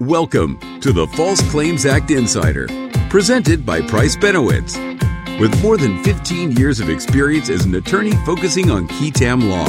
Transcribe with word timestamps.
Welcome 0.00 0.60
to 0.80 0.92
the 0.92 1.06
False 1.06 1.40
Claims 1.50 1.86
Act 1.86 2.10
Insider, 2.10 2.66
presented 3.08 3.64
by 3.64 3.80
Price 3.80 4.14
Benowitz. 4.14 4.76
With 5.40 5.58
more 5.62 5.78
than 5.78 6.04
15 6.04 6.52
years 6.52 6.80
of 6.80 6.90
experience 6.90 7.48
as 7.48 7.64
an 7.64 7.74
attorney 7.76 8.12
focusing 8.26 8.70
on 8.70 8.88
qui 8.88 9.10
tam 9.10 9.48
law, 9.48 9.66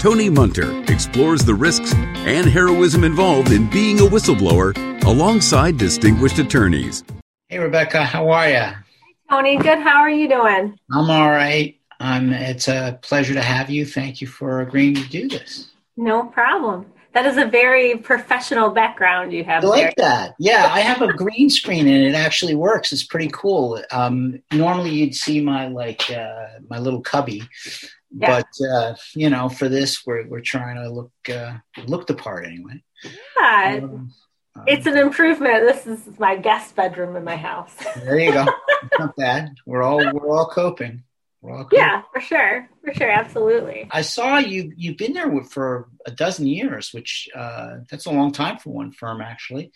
Tony 0.00 0.28
Munter 0.28 0.82
explores 0.90 1.44
the 1.44 1.54
risks 1.54 1.94
and 1.94 2.48
heroism 2.48 3.04
involved 3.04 3.52
in 3.52 3.70
being 3.70 4.00
a 4.00 4.02
whistleblower 4.02 4.76
alongside 5.04 5.78
distinguished 5.78 6.40
attorneys. 6.40 7.04
Hey, 7.48 7.60
Rebecca, 7.60 8.04
how 8.04 8.30
are 8.30 8.48
you? 8.48 8.56
Hey, 8.56 8.74
Tony, 9.30 9.56
good. 9.58 9.78
How 9.78 10.00
are 10.00 10.10
you 10.10 10.28
doing? 10.28 10.76
I'm 10.90 11.08
all 11.08 11.30
right. 11.30 11.78
Um, 12.00 12.32
it's 12.32 12.66
a 12.66 12.98
pleasure 13.00 13.34
to 13.34 13.42
have 13.42 13.70
you. 13.70 13.86
Thank 13.86 14.20
you 14.20 14.26
for 14.26 14.60
agreeing 14.60 14.96
to 14.96 15.08
do 15.08 15.28
this. 15.28 15.70
No 15.96 16.24
problem. 16.24 16.91
That 17.14 17.26
is 17.26 17.36
a 17.36 17.44
very 17.44 17.96
professional 17.98 18.70
background 18.70 19.32
you 19.32 19.44
have. 19.44 19.64
I 19.64 19.66
like 19.66 19.96
there. 19.96 20.06
that. 20.08 20.34
Yeah, 20.38 20.70
I 20.72 20.80
have 20.80 21.02
a 21.02 21.12
green 21.12 21.50
screen 21.50 21.86
and 21.86 22.04
it 22.04 22.14
actually 22.14 22.54
works. 22.54 22.90
It's 22.92 23.04
pretty 23.04 23.28
cool. 23.32 23.82
Um, 23.90 24.40
normally 24.52 24.90
you'd 24.90 25.14
see 25.14 25.40
my 25.42 25.68
like 25.68 26.10
uh, 26.10 26.46
my 26.70 26.78
little 26.78 27.02
cubby, 27.02 27.42
Yeah. 28.10 28.40
but 28.40 28.66
uh, 28.66 28.94
you 29.14 29.28
know, 29.28 29.48
for 29.50 29.68
this 29.68 30.06
we're 30.06 30.26
we're 30.26 30.40
trying 30.40 30.76
to 30.76 30.88
look 30.90 31.12
uh, 31.28 31.54
look 31.86 32.06
the 32.06 32.14
part 32.14 32.46
anyway. 32.46 32.82
Yeah, 33.36 33.80
Um, 33.82 34.10
um, 34.54 34.64
it's 34.66 34.86
an 34.86 34.96
improvement. 34.96 35.66
This 35.66 35.86
is 35.86 36.18
my 36.18 36.36
guest 36.36 36.74
bedroom 36.76 37.16
in 37.16 37.24
my 37.24 37.36
house. 37.36 37.74
there 37.96 38.18
you 38.18 38.32
go. 38.32 38.46
Not 38.98 39.16
bad. 39.16 39.50
We're 39.66 39.82
all 39.82 39.98
we're 40.14 40.30
all 40.30 40.46
coping. 40.48 41.02
We're 41.42 41.56
all 41.56 41.64
coping. 41.64 41.80
yeah, 41.80 42.02
for 42.12 42.20
sure, 42.20 42.68
for 42.84 42.94
sure, 42.94 43.10
absolutely. 43.10 43.88
I 43.90 44.02
saw 44.02 44.38
you. 44.38 44.72
You've 44.76 44.96
been 44.96 45.12
there 45.12 45.44
for 45.44 45.88
a 46.06 46.12
dozen 46.12 46.46
years, 46.46 46.92
which 46.92 47.28
uh, 47.34 47.78
that's 47.90 48.06
a 48.06 48.12
long 48.12 48.30
time 48.30 48.58
for 48.58 48.70
one 48.70 48.92
firm, 48.92 49.20
actually. 49.20 49.72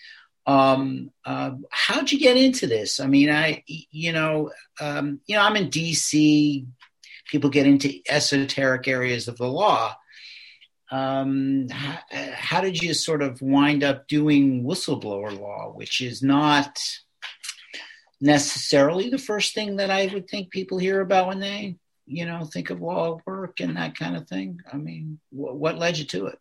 Um, 0.47 1.11
uh, 1.25 1.52
how'd 1.70 2.12
you 2.12 2.20
get 2.20 2.37
into 2.37 2.69
this? 2.69 3.01
I 3.01 3.09
mean, 3.09 3.30
I, 3.30 3.64
you 3.67 4.12
know, 4.12 4.53
um, 4.81 5.20
you 5.27 5.34
know, 5.34 5.42
I'm 5.42 5.56
in 5.56 5.69
D.C. 5.69 6.67
People 7.28 7.50
get 7.50 7.67
into 7.67 7.98
esoteric 8.08 8.86
areas 8.86 9.27
of 9.27 9.36
the 9.36 9.48
law. 9.48 9.97
Um, 10.92 11.67
how, 11.69 11.98
how 12.36 12.61
did 12.61 12.80
you 12.80 12.95
sort 12.95 13.23
of 13.23 13.42
wind 13.42 13.83
up 13.83 14.06
doing 14.06 14.62
whistleblower 14.62 15.36
law, 15.36 15.73
which 15.75 16.01
is 16.01 16.23
not 16.23 16.78
necessarily 18.20 19.11
the 19.11 19.19
first 19.19 19.55
thing 19.55 19.77
that 19.77 19.91
I 19.91 20.11
would 20.12 20.28
think 20.28 20.50
people 20.50 20.78
hear 20.78 21.00
about 21.00 21.28
when 21.28 21.41
they 21.41 21.77
you 22.06 22.25
know, 22.25 22.45
think 22.45 22.70
of 22.70 22.81
law 22.81 23.20
work 23.27 23.61
and 23.61 23.77
that 23.77 23.98
kind 23.98 24.17
of 24.17 24.28
thing? 24.28 24.61
I 24.73 24.77
mean, 24.77 25.19
wh- 25.31 25.55
what 25.55 25.77
led 25.77 25.98
you 25.98 26.05
to 26.06 26.27
it? 26.27 26.39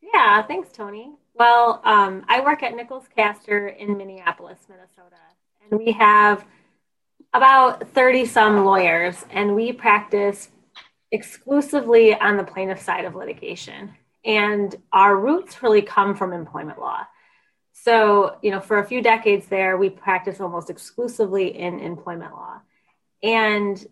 Yeah, 0.00 0.42
thanks, 0.42 0.70
Tony. 0.70 1.10
Well, 1.34 1.80
um, 1.84 2.24
I 2.28 2.40
work 2.40 2.62
at 2.62 2.76
Nichols 2.76 3.06
Kaster 3.16 3.74
in 3.74 3.96
Minneapolis, 3.96 4.58
Minnesota, 4.68 5.16
and 5.70 5.80
we 5.80 5.92
have 5.92 6.44
about 7.32 7.88
30 7.88 8.26
some 8.26 8.64
lawyers, 8.66 9.24
and 9.30 9.56
we 9.56 9.72
practice 9.72 10.50
exclusively 11.10 12.14
on 12.14 12.36
the 12.36 12.44
plaintiff 12.44 12.80
side 12.80 13.06
of 13.06 13.14
litigation. 13.14 13.94
And 14.24 14.76
our 14.92 15.16
roots 15.16 15.62
really 15.62 15.82
come 15.82 16.14
from 16.14 16.32
employment 16.32 16.78
law. 16.78 17.06
So, 17.84 18.36
you 18.42 18.52
know, 18.52 18.60
for 18.60 18.78
a 18.78 18.86
few 18.86 19.02
decades 19.02 19.46
there, 19.46 19.76
we 19.76 19.90
practiced 19.90 20.40
almost 20.40 20.70
exclusively 20.70 21.58
in 21.58 21.80
employment 21.80 22.32
law. 22.32 22.60
And 23.24 23.84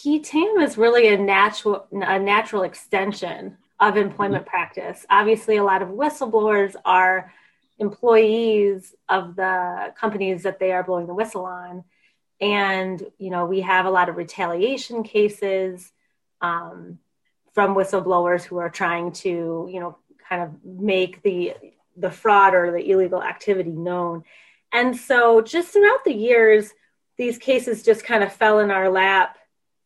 Qui 0.00 0.20
Tam 0.20 0.60
is 0.60 0.78
really 0.78 1.08
a 1.08 1.18
natural 1.18 1.86
a 1.92 2.18
natural 2.18 2.62
extension 2.62 3.58
of 3.78 3.98
employment 3.98 4.46
practice. 4.46 5.04
Obviously, 5.10 5.58
a 5.58 5.62
lot 5.62 5.82
of 5.82 5.88
whistleblowers 5.88 6.74
are 6.86 7.34
employees 7.78 8.94
of 9.10 9.36
the 9.36 9.92
companies 10.00 10.44
that 10.44 10.58
they 10.58 10.72
are 10.72 10.82
blowing 10.82 11.06
the 11.06 11.14
whistle 11.14 11.44
on, 11.44 11.84
and 12.40 13.04
you 13.18 13.28
know 13.28 13.44
we 13.44 13.60
have 13.60 13.84
a 13.84 13.90
lot 13.90 14.08
of 14.08 14.16
retaliation 14.16 15.02
cases 15.02 15.92
um, 16.40 16.98
from 17.52 17.74
whistleblowers 17.74 18.42
who 18.42 18.56
are 18.56 18.70
trying 18.70 19.12
to 19.12 19.68
you 19.70 19.80
know 19.80 19.98
kind 20.30 20.42
of 20.42 20.64
make 20.64 21.22
the 21.22 21.54
the 21.96 22.10
fraud 22.10 22.54
or 22.54 22.72
the 22.72 22.90
illegal 22.90 23.22
activity 23.22 23.70
known. 23.70 24.24
And 24.72 24.96
so, 24.96 25.40
just 25.40 25.72
throughout 25.72 26.04
the 26.04 26.14
years, 26.14 26.72
these 27.16 27.38
cases 27.38 27.82
just 27.82 28.04
kind 28.04 28.24
of 28.24 28.32
fell 28.32 28.58
in 28.58 28.70
our 28.70 28.90
lap 28.90 29.38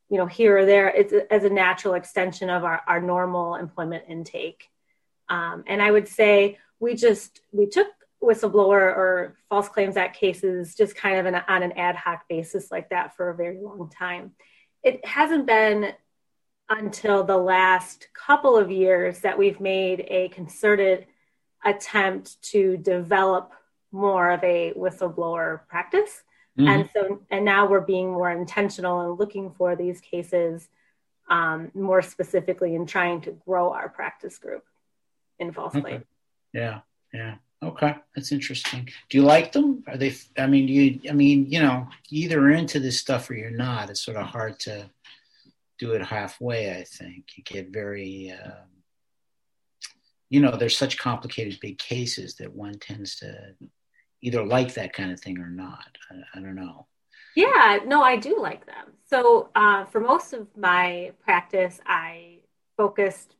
you 0.08 0.16
know 0.16 0.26
here 0.26 0.58
or 0.58 0.64
there. 0.64 0.88
It's 0.88 1.12
as 1.30 1.44
a 1.44 1.50
natural 1.50 1.94
extension 1.94 2.50
of 2.50 2.64
our, 2.64 2.82
our 2.86 3.00
normal 3.00 3.56
employment 3.56 4.04
intake. 4.08 4.68
Um, 5.30 5.64
and 5.66 5.82
i 5.82 5.90
would 5.90 6.08
say 6.08 6.56
we 6.80 6.94
just 6.94 7.42
we 7.52 7.66
took 7.66 7.88
whistleblower 8.22 8.80
or 8.96 9.36
false 9.48 9.68
claims 9.68 9.96
act 9.96 10.18
cases 10.18 10.74
just 10.74 10.96
kind 10.96 11.18
of 11.18 11.26
an, 11.26 11.42
on 11.48 11.62
an 11.62 11.72
ad 11.72 11.94
hoc 11.94 12.26
basis 12.28 12.70
like 12.70 12.88
that 12.88 13.14
for 13.14 13.30
a 13.30 13.36
very 13.36 13.60
long 13.60 13.90
time. 13.90 14.32
It 14.82 15.04
hasn't 15.04 15.46
been 15.46 15.92
until 16.68 17.24
the 17.24 17.36
last 17.36 18.08
couple 18.12 18.56
of 18.56 18.70
years 18.70 19.20
that 19.20 19.38
we've 19.38 19.60
made 19.60 20.04
a 20.08 20.28
concerted 20.28 21.06
attempt 21.64 22.40
to 22.42 22.76
develop 22.76 23.52
more 23.92 24.30
of 24.30 24.42
a 24.44 24.72
whistleblower 24.76 25.60
practice 25.68 26.22
Mm-hmm. 26.58 26.68
and 26.68 26.90
so 26.92 27.22
and 27.30 27.44
now 27.44 27.68
we're 27.68 27.80
being 27.80 28.10
more 28.10 28.32
intentional 28.32 29.02
and 29.02 29.16
looking 29.16 29.52
for 29.52 29.76
these 29.76 30.00
cases 30.00 30.68
um, 31.30 31.70
more 31.72 32.02
specifically 32.02 32.74
and 32.74 32.88
trying 32.88 33.20
to 33.20 33.30
grow 33.46 33.72
our 33.72 33.88
practice 33.88 34.38
group 34.38 34.64
in 35.38 35.52
false 35.52 35.72
Okay. 35.76 35.82
claim 35.82 36.04
Yeah, 36.52 36.80
yeah. 37.14 37.36
Okay, 37.62 37.94
that's 38.14 38.32
interesting. 38.32 38.88
Do 39.08 39.18
you 39.18 39.22
like 39.24 39.52
them? 39.52 39.84
Are 39.86 39.96
they? 39.96 40.14
I 40.36 40.46
mean, 40.48 40.66
do 40.66 40.72
you? 40.72 41.00
I 41.08 41.12
mean, 41.12 41.46
you 41.48 41.60
know, 41.60 41.86
you 42.08 42.24
either 42.24 42.40
are 42.40 42.50
into 42.50 42.80
this 42.80 42.98
stuff 42.98 43.30
or 43.30 43.34
you're 43.34 43.50
not. 43.50 43.90
It's 43.90 44.00
sort 44.00 44.16
of 44.16 44.26
hard 44.26 44.58
to 44.60 44.88
do 45.78 45.92
it 45.92 46.02
halfway. 46.02 46.72
I 46.76 46.84
think 46.84 47.24
you 47.36 47.42
get 47.44 47.68
very. 47.68 48.32
Um, 48.32 48.77
you 50.30 50.40
know, 50.40 50.56
there's 50.56 50.76
such 50.76 50.98
complicated 50.98 51.58
big 51.60 51.78
cases 51.78 52.34
that 52.36 52.54
one 52.54 52.78
tends 52.78 53.16
to 53.16 53.54
either 54.22 54.44
like 54.44 54.74
that 54.74 54.92
kind 54.92 55.10
of 55.12 55.20
thing 55.20 55.38
or 55.38 55.48
not. 55.50 55.96
I, 56.10 56.38
I 56.38 56.40
don't 56.42 56.54
know. 56.56 56.86
yeah 57.36 57.78
no 57.86 58.02
i 58.02 58.16
do 58.16 58.40
like 58.40 58.66
them 58.66 58.86
so 59.08 59.48
uh, 59.54 59.84
for 59.86 60.00
most 60.00 60.32
of 60.32 60.46
my 60.56 61.12
practice 61.24 61.80
i 61.86 62.38
focused 62.76 63.36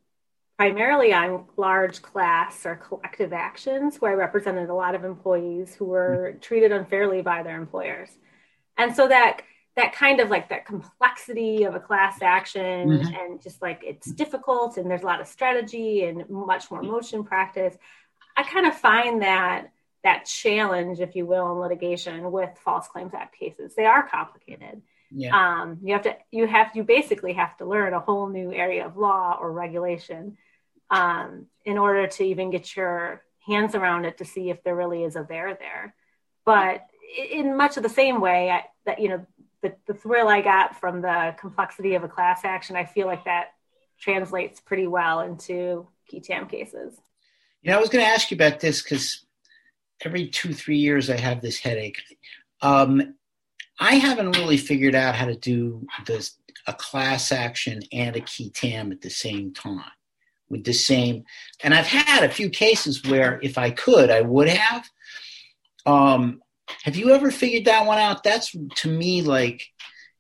primarily 0.57 1.13
on 1.13 1.45
large 1.57 2.01
class 2.03 2.67
or 2.67 2.77
collective 2.77 3.33
actions 3.33 3.97
where 4.01 4.13
i 4.13 4.15
represented 4.15 4.69
a 4.69 4.75
lot 4.75 4.95
of 4.95 5.05
employees 5.05 5.75
who 5.75 5.87
were 5.87 6.37
treated 6.41 6.71
unfairly 6.71 7.23
by 7.23 7.43
their 7.43 7.57
employers 7.57 8.11
and 8.77 8.95
so 8.95 9.09
that 9.09 9.43
that 9.79 9.93
kind 9.93 10.19
of 10.21 10.29
like 10.29 10.49
that 10.49 10.67
complexity 10.67 11.63
of 11.63 11.75
a 11.75 11.81
class 11.81 12.21
action 12.21 12.89
Mhm. 12.89 13.19
and 13.19 13.43
just 13.43 13.63
like 13.63 13.81
it's 13.85 14.11
difficult 14.11 14.77
and 14.77 14.91
there's 14.91 15.03
a 15.03 15.07
lot 15.07 15.21
of 15.21 15.29
strategy 15.29 16.05
and 16.05 16.29
much 16.29 16.69
more 16.71 16.83
motion 16.83 17.23
practice. 17.25 17.77
I 18.37 18.43
kind 18.43 18.67
of 18.67 18.75
find 18.77 19.23
that 19.23 19.71
that 20.03 20.25
challenge 20.27 21.01
if 21.01 21.15
you 21.17 21.27
will 21.27 21.53
in 21.53 21.59
litigation 21.59 22.31
with 22.33 22.57
false 22.59 22.89
claims 22.89 23.15
act 23.15 23.37
cases. 23.39 23.75
They 23.75 23.85
are 23.85 24.07
complicated. 24.09 24.83
Yeah. 25.11 25.35
um, 25.63 25.79
you 25.83 25.95
have 25.95 26.03
to 26.03 26.17
you 26.31 26.47
have 26.47 26.75
you 26.77 26.83
basically 26.85 27.33
have 27.35 27.57
to 27.59 27.65
learn 27.65 27.95
a 27.95 28.01
whole 28.01 28.29
new 28.29 28.53
area 28.53 28.85
of 28.85 28.97
law 28.99 29.39
or 29.41 29.51
regulation 29.53 30.37
um, 30.91 31.47
in 31.65 31.79
order 31.79 32.07
to 32.07 32.25
even 32.25 32.51
get 32.51 32.77
your 32.77 33.23
hands 33.47 33.75
around 33.75 34.05
it 34.07 34.19
to 34.19 34.25
see 34.27 34.51
if 34.51 34.63
there 34.65 34.77
really 34.77 35.05
is 35.05 35.17
a 35.17 35.25
there 35.27 35.55
there. 35.55 35.95
But 36.45 36.85
in 37.17 37.57
much 37.57 37.77
of 37.79 37.83
the 37.83 37.89
same 37.89 38.21
way 38.21 38.51
I, 38.51 38.65
that 38.85 38.99
you 39.01 39.09
know 39.09 39.27
the, 39.63 39.75
the 39.87 39.95
thrill 39.95 40.29
i 40.29 40.41
got 40.41 40.79
from 40.79 41.01
the 41.03 41.35
complexity 41.39 41.95
of 41.95 42.05
a 42.05 42.09
class 42.09 42.45
action 42.45 42.77
i 42.77 42.85
feel 42.85 43.07
like 43.07 43.25
that 43.25 43.49
translates 43.99 44.61
pretty 44.61 44.87
well 44.87 45.21
into 45.21 45.87
qui 46.09 46.21
tam 46.21 46.49
cases 46.49 46.95
You 47.63 47.71
know, 47.71 47.79
I 47.79 47.81
was 47.81 47.91
going 47.91 48.05
to 48.05 48.11
ask 48.11 48.31
you 48.31 48.37
about 48.37 48.61
this 48.61 48.83
because 48.83 49.27
every 50.05 50.29
two, 50.29 50.53
three 50.53 50.79
years 50.79 51.11
I 51.11 51.17
have 51.17 51.43
this 51.43 51.59
headache. 51.59 52.01
Um, 52.63 53.15
I 53.81 53.97
haven't 53.97 54.37
really 54.37 54.57
figured 54.57 54.95
out 54.95 55.15
how 55.15 55.27
to 55.27 55.37
do 55.37 55.87
this 56.07 56.39
a 56.67 56.75
class 56.75 57.33
action 57.33 57.81
and 57.93 58.17
a 58.17 58.21
qui 58.21 58.51
tam 58.51 58.93
at 58.93 59.01
the 59.01 59.11
same 59.11 59.55
time 59.55 59.91
with 60.51 60.65
the 60.65 60.73
same. 60.73 61.25
And 61.63 61.75
I've 61.75 61.87
had 61.87 62.25
a 62.25 62.29
few 62.29 62.51
cases 62.51 63.05
where 63.05 63.41
if 63.43 63.59
I 63.59 63.71
could, 63.71 64.11
I 64.11 64.21
would 64.21 64.49
have. 64.49 64.89
Um, 65.87 66.43
have 66.83 66.97
you 66.97 67.11
ever 67.11 67.31
figured 67.31 67.65
that 67.67 67.87
one 67.87 67.99
out? 67.99 68.23
That's 68.23 68.55
to 68.77 68.89
me 68.89 69.23
like 69.23 69.67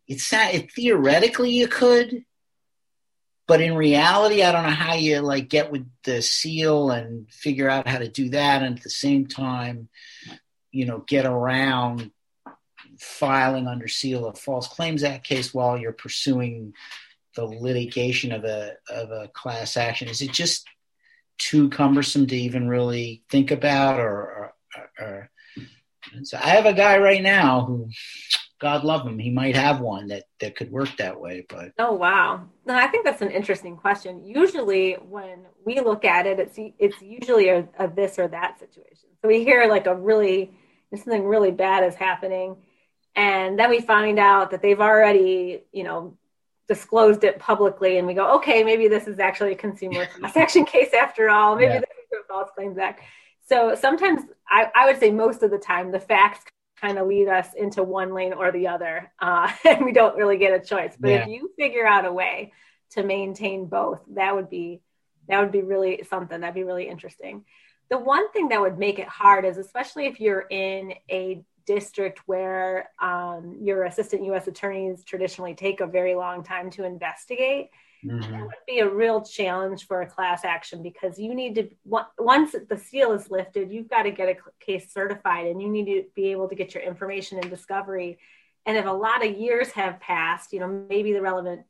it's 0.07 0.33
not. 0.33 0.55
It, 0.55 0.73
theoretically 0.73 1.51
you 1.51 1.69
could, 1.69 2.25
but 3.47 3.61
in 3.61 3.75
reality, 3.77 4.43
I 4.43 4.53
don't 4.53 4.65
know 4.65 4.71
how 4.71 4.95
you 4.95 5.21
like 5.21 5.49
get 5.49 5.71
with 5.71 5.87
the 6.05 6.23
seal 6.23 6.91
and 6.91 7.31
figure 7.31 7.69
out 7.69 7.87
how 7.87 7.99
to 7.99 8.09
do 8.09 8.31
that, 8.31 8.63
and 8.63 8.77
at 8.77 8.83
the 8.83 8.91
same 8.91 9.27
time, 9.27 9.89
you 10.71 10.87
know, 10.87 11.05
get 11.07 11.27
around 11.27 12.11
filing 12.99 13.67
under 13.67 13.87
seal 13.87 14.27
a 14.27 14.35
False 14.35 14.67
Claims 14.69 15.05
Act 15.05 15.25
case 15.25 15.55
while 15.55 15.79
you're 15.79 15.93
pursuing 15.93 16.75
the 17.37 17.45
litigation 17.45 18.33
of 18.33 18.45
a 18.45 18.75
of 18.91 19.11
a 19.11 19.29
class 19.29 19.77
action. 19.77 20.09
Is 20.09 20.23
it 20.23 20.33
just 20.33 20.67
too 21.39 21.69
cumbersome 21.69 22.27
to 22.27 22.37
even 22.37 22.69
really 22.69 23.23
think 23.31 23.51
about, 23.51 24.01
or, 24.01 24.11
or 24.11 24.55
or 24.99 25.31
so 26.25 26.39
I 26.43 26.51
have 26.51 26.67
a 26.67 26.73
guy 26.73 26.99
right 26.99 27.23
now 27.23 27.65
who 27.65 27.89
God 28.61 28.83
love 28.85 29.07
him, 29.07 29.19
he 29.19 29.31
might 29.31 29.55
have 29.55 29.81
one 29.81 30.09
that 30.09 30.25
that 30.41 30.57
could 30.57 30.73
work 30.73 30.97
that 30.99 31.21
way. 31.21 31.47
But 31.49 31.73
oh 31.79 31.93
wow, 31.93 32.45
no, 32.67 32.75
I 32.75 32.89
think 32.89 33.05
that's 33.05 33.23
an 33.23 33.31
interesting 33.31 33.77
question. 33.77 34.25
Usually, 34.25 34.95
when 34.95 35.47
we 35.65 35.81
look 35.81 36.05
at 36.05 36.27
it, 36.27 36.41
it's 36.41 36.59
it's 36.79 37.01
usually 37.01 37.49
a, 37.51 37.69
a 37.79 37.89
this 37.89 38.19
or 38.19 38.27
that 38.29 38.59
situation. 38.59 39.09
So 39.23 39.29
we 39.29 39.45
hear 39.45 39.67
like 39.69 39.87
a 39.87 39.95
really 39.95 40.53
something 40.95 41.25
really 41.25 41.53
bad 41.53 41.85
is 41.85 41.95
happening, 41.95 42.57
and 43.15 43.59
then 43.59 43.71
we 43.71 43.81
find 43.81 44.19
out 44.19 44.51
that 44.51 44.61
they've 44.61 44.81
already 44.81 45.63
you 45.73 45.85
know 45.85 46.17
disclosed 46.67 47.23
it 47.23 47.39
publicly, 47.39 47.99
and 47.99 48.09
we 48.09 48.15
go, 48.15 48.37
okay, 48.37 48.65
maybe 48.65 48.89
this 48.89 49.07
is 49.07 49.21
actually 49.21 49.53
a 49.53 49.57
consumer 49.57 50.07
class 50.19 50.37
action 50.37 50.65
case 50.65 50.93
after 50.93 51.31
all. 51.31 51.55
Maybe 51.55 51.75
yeah. 51.75 51.81
this 51.81 51.91
is 51.91 52.19
a 52.25 52.27
false 52.27 52.51
claims 52.57 52.77
act. 52.77 53.03
So 53.49 53.75
sometimes 53.75 54.23
I, 54.49 54.71
I 54.75 54.87
would 54.87 55.01
say 55.01 55.11
most 55.11 55.43
of 55.43 55.51
the 55.51 55.59
time 55.59 55.91
the 55.91 56.01
facts 56.01 56.45
kind 56.81 56.99
of 56.99 57.07
lead 57.07 57.29
us 57.29 57.49
into 57.55 57.83
one 57.83 58.15
lane 58.15 58.33
or 58.35 58.53
the 58.53 58.69
other, 58.69 59.11
uh, 59.19 59.51
and 59.65 59.85
we 59.85 59.93
don't 59.93 60.17
really 60.17 60.37
get 60.37 60.53
a 60.53 60.65
choice. 60.65 60.95
But 60.99 61.11
yeah. 61.11 61.23
if 61.23 61.29
you 61.29 61.51
figure 61.59 61.87
out 61.87 62.05
a 62.05 62.13
way 62.13 62.53
to 62.91 63.03
maintain 63.03 63.67
both, 63.67 64.01
that 64.15 64.35
would 64.35 64.51
be 64.51 64.81
that 65.29 65.41
would 65.41 65.53
be 65.53 65.63
really 65.63 66.05
something. 66.09 66.41
That'd 66.41 66.55
be 66.55 66.65
really 66.65 66.89
interesting. 66.89 67.45
The 67.91 67.99
one 67.99 68.31
thing 68.33 68.49
that 68.49 68.61
would 68.61 68.79
make 68.79 68.99
it 68.99 69.09
hard 69.09 69.45
is, 69.45 69.59
especially 69.59 70.07
if 70.07 70.21
you're 70.21 70.47
in 70.51 70.95
a 71.11 71.43
district 71.67 72.21
where 72.27 72.89
um, 73.01 73.59
your 73.63 73.85
assistant 73.85 74.25
U.S. 74.25 74.47
attorneys 74.47 75.05
traditionally 75.05 75.55
take 75.55 75.81
a 75.81 75.87
very 75.87 76.15
long 76.15 76.43
time 76.43 76.71
to 76.71 76.85
investigate 76.85 77.69
Mm-hmm. 78.05 78.33
That 78.33 78.43
would 78.43 78.55
be 78.67 78.79
a 78.79 78.89
real 78.89 79.23
challenge 79.23 79.87
for 79.87 80.03
a 80.03 80.07
class 80.09 80.45
action 80.45 80.83
because 80.83 81.19
you 81.19 81.35
need 81.35 81.55
to 81.57 81.69
once 81.85 82.53
the 82.53 82.77
seal 82.77 83.13
is 83.13 83.31
lifted, 83.31 83.73
you've 83.73 83.91
got 83.91 84.05
to 84.05 84.11
get 84.11 84.29
a 84.29 84.37
case 84.65 84.93
certified, 84.93 85.47
and 85.47 85.61
you 85.61 85.69
need 85.69 85.87
to 85.87 86.05
be 86.15 86.29
able 86.29 86.49
to 86.49 86.55
get 86.55 86.75
your 86.75 86.83
information 86.85 87.39
in 87.39 87.49
discovery. 87.49 88.19
And 88.67 88.77
if 88.77 88.87
a 88.87 88.91
lot 88.91 89.27
of 89.27 89.37
years 89.37 89.71
have 89.73 89.99
passed, 90.01 90.53
you 90.53 90.61
know 90.61 90.69
maybe 90.89 91.13
the 91.13 91.23
relevant 91.23 91.63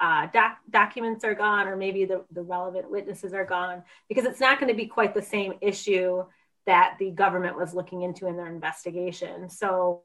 uh, 0.00 0.28
doc- 0.32 0.58
documents 0.70 1.24
are 1.24 1.34
gone, 1.34 1.68
or 1.68 1.76
maybe 1.76 2.04
the, 2.04 2.24
the 2.32 2.42
relevant 2.42 2.90
witnesses 2.90 3.34
are 3.34 3.44
gone, 3.44 3.82
because 4.08 4.24
it's 4.24 4.40
not 4.40 4.58
going 4.58 4.72
to 4.72 4.76
be 4.76 4.86
quite 4.86 5.14
the 5.14 5.22
same 5.22 5.54
issue 5.60 6.24
that 6.66 6.96
the 6.98 7.10
government 7.10 7.56
was 7.56 7.74
looking 7.74 8.02
into 8.02 8.26
in 8.26 8.36
their 8.36 8.46
investigation. 8.48 9.50
So 9.50 10.02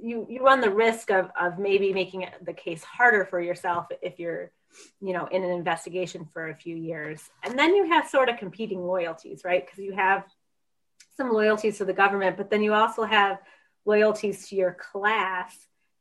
you 0.00 0.26
you 0.30 0.44
run 0.44 0.60
the 0.60 0.70
risk 0.70 1.10
of 1.10 1.30
of 1.40 1.58
maybe 1.58 1.92
making 1.92 2.26
the 2.42 2.52
case 2.52 2.84
harder 2.84 3.24
for 3.24 3.40
yourself 3.40 3.86
if 4.00 4.20
you're 4.20 4.52
you 5.00 5.12
know 5.12 5.26
in 5.26 5.44
an 5.44 5.50
investigation 5.50 6.28
for 6.32 6.48
a 6.48 6.54
few 6.54 6.76
years. 6.76 7.22
And 7.42 7.58
then 7.58 7.74
you 7.74 7.88
have 7.90 8.08
sort 8.08 8.28
of 8.28 8.38
competing 8.38 8.84
loyalties 8.84 9.42
right? 9.44 9.64
Because 9.64 9.78
you 9.78 9.92
have 9.92 10.24
some 11.16 11.32
loyalties 11.32 11.78
to 11.78 11.84
the 11.84 11.92
government 11.92 12.36
but 12.36 12.50
then 12.50 12.62
you 12.62 12.72
also 12.74 13.04
have 13.04 13.38
loyalties 13.84 14.48
to 14.48 14.56
your 14.56 14.76
class 14.92 15.54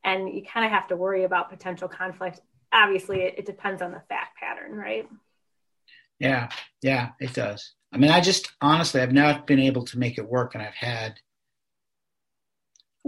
and 0.03 0.29
you 0.29 0.43
kind 0.43 0.65
of 0.65 0.71
have 0.71 0.87
to 0.87 0.95
worry 0.95 1.23
about 1.23 1.49
potential 1.49 1.87
conflict. 1.87 2.39
Obviously 2.71 3.21
it, 3.21 3.35
it 3.39 3.45
depends 3.45 3.81
on 3.81 3.91
the 3.91 4.01
fact 4.09 4.37
pattern 4.37 4.73
right? 4.73 5.07
Yeah 6.19 6.49
yeah 6.81 7.09
it 7.19 7.33
does. 7.33 7.73
I 7.91 7.97
mean 7.97 8.11
i 8.11 8.19
just 8.21 8.51
honestly 8.61 9.01
i've 9.01 9.13
not 9.13 9.47
been 9.47 9.59
able 9.59 9.85
to 9.85 9.99
make 9.99 10.17
it 10.17 10.27
work 10.27 10.53
and 10.55 10.63
i've 10.63 10.75
had 10.75 11.19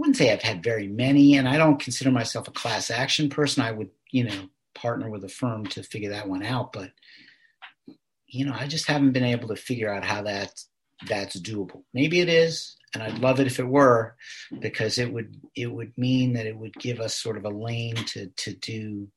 wouldn't 0.00 0.16
say 0.16 0.32
I've 0.32 0.40
had 0.40 0.64
very 0.64 0.88
many, 0.88 1.36
and 1.36 1.46
I 1.46 1.58
don't 1.58 1.78
consider 1.78 2.10
myself 2.10 2.48
a 2.48 2.52
class 2.52 2.90
action 2.90 3.28
person. 3.28 3.62
I 3.62 3.70
would, 3.70 3.90
you 4.10 4.24
know, 4.24 4.48
partner 4.74 5.10
with 5.10 5.24
a 5.24 5.28
firm 5.28 5.66
to 5.66 5.82
figure 5.82 6.10
that 6.10 6.28
one 6.28 6.42
out. 6.42 6.72
But 6.72 6.90
you 8.26 8.44
know, 8.44 8.54
I 8.58 8.66
just 8.66 8.86
haven't 8.86 9.12
been 9.12 9.24
able 9.24 9.48
to 9.48 9.56
figure 9.56 9.92
out 9.92 10.04
how 10.04 10.22
that 10.22 10.52
that's 11.08 11.40
doable. 11.40 11.82
Maybe 11.94 12.20
it 12.20 12.28
is, 12.28 12.76
and 12.94 13.02
I'd 13.02 13.18
love 13.18 13.40
it 13.40 13.46
if 13.46 13.58
it 13.58 13.66
were, 13.66 14.16
because 14.60 14.98
it 14.98 15.12
would 15.12 15.36
it 15.56 15.66
would 15.66 15.96
mean 15.96 16.34
that 16.34 16.46
it 16.46 16.56
would 16.56 16.74
give 16.74 17.00
us 17.00 17.14
sort 17.14 17.36
of 17.36 17.44
a 17.44 17.50
lane 17.50 17.96
to 17.96 18.26
to 18.28 18.54
do, 18.54 19.08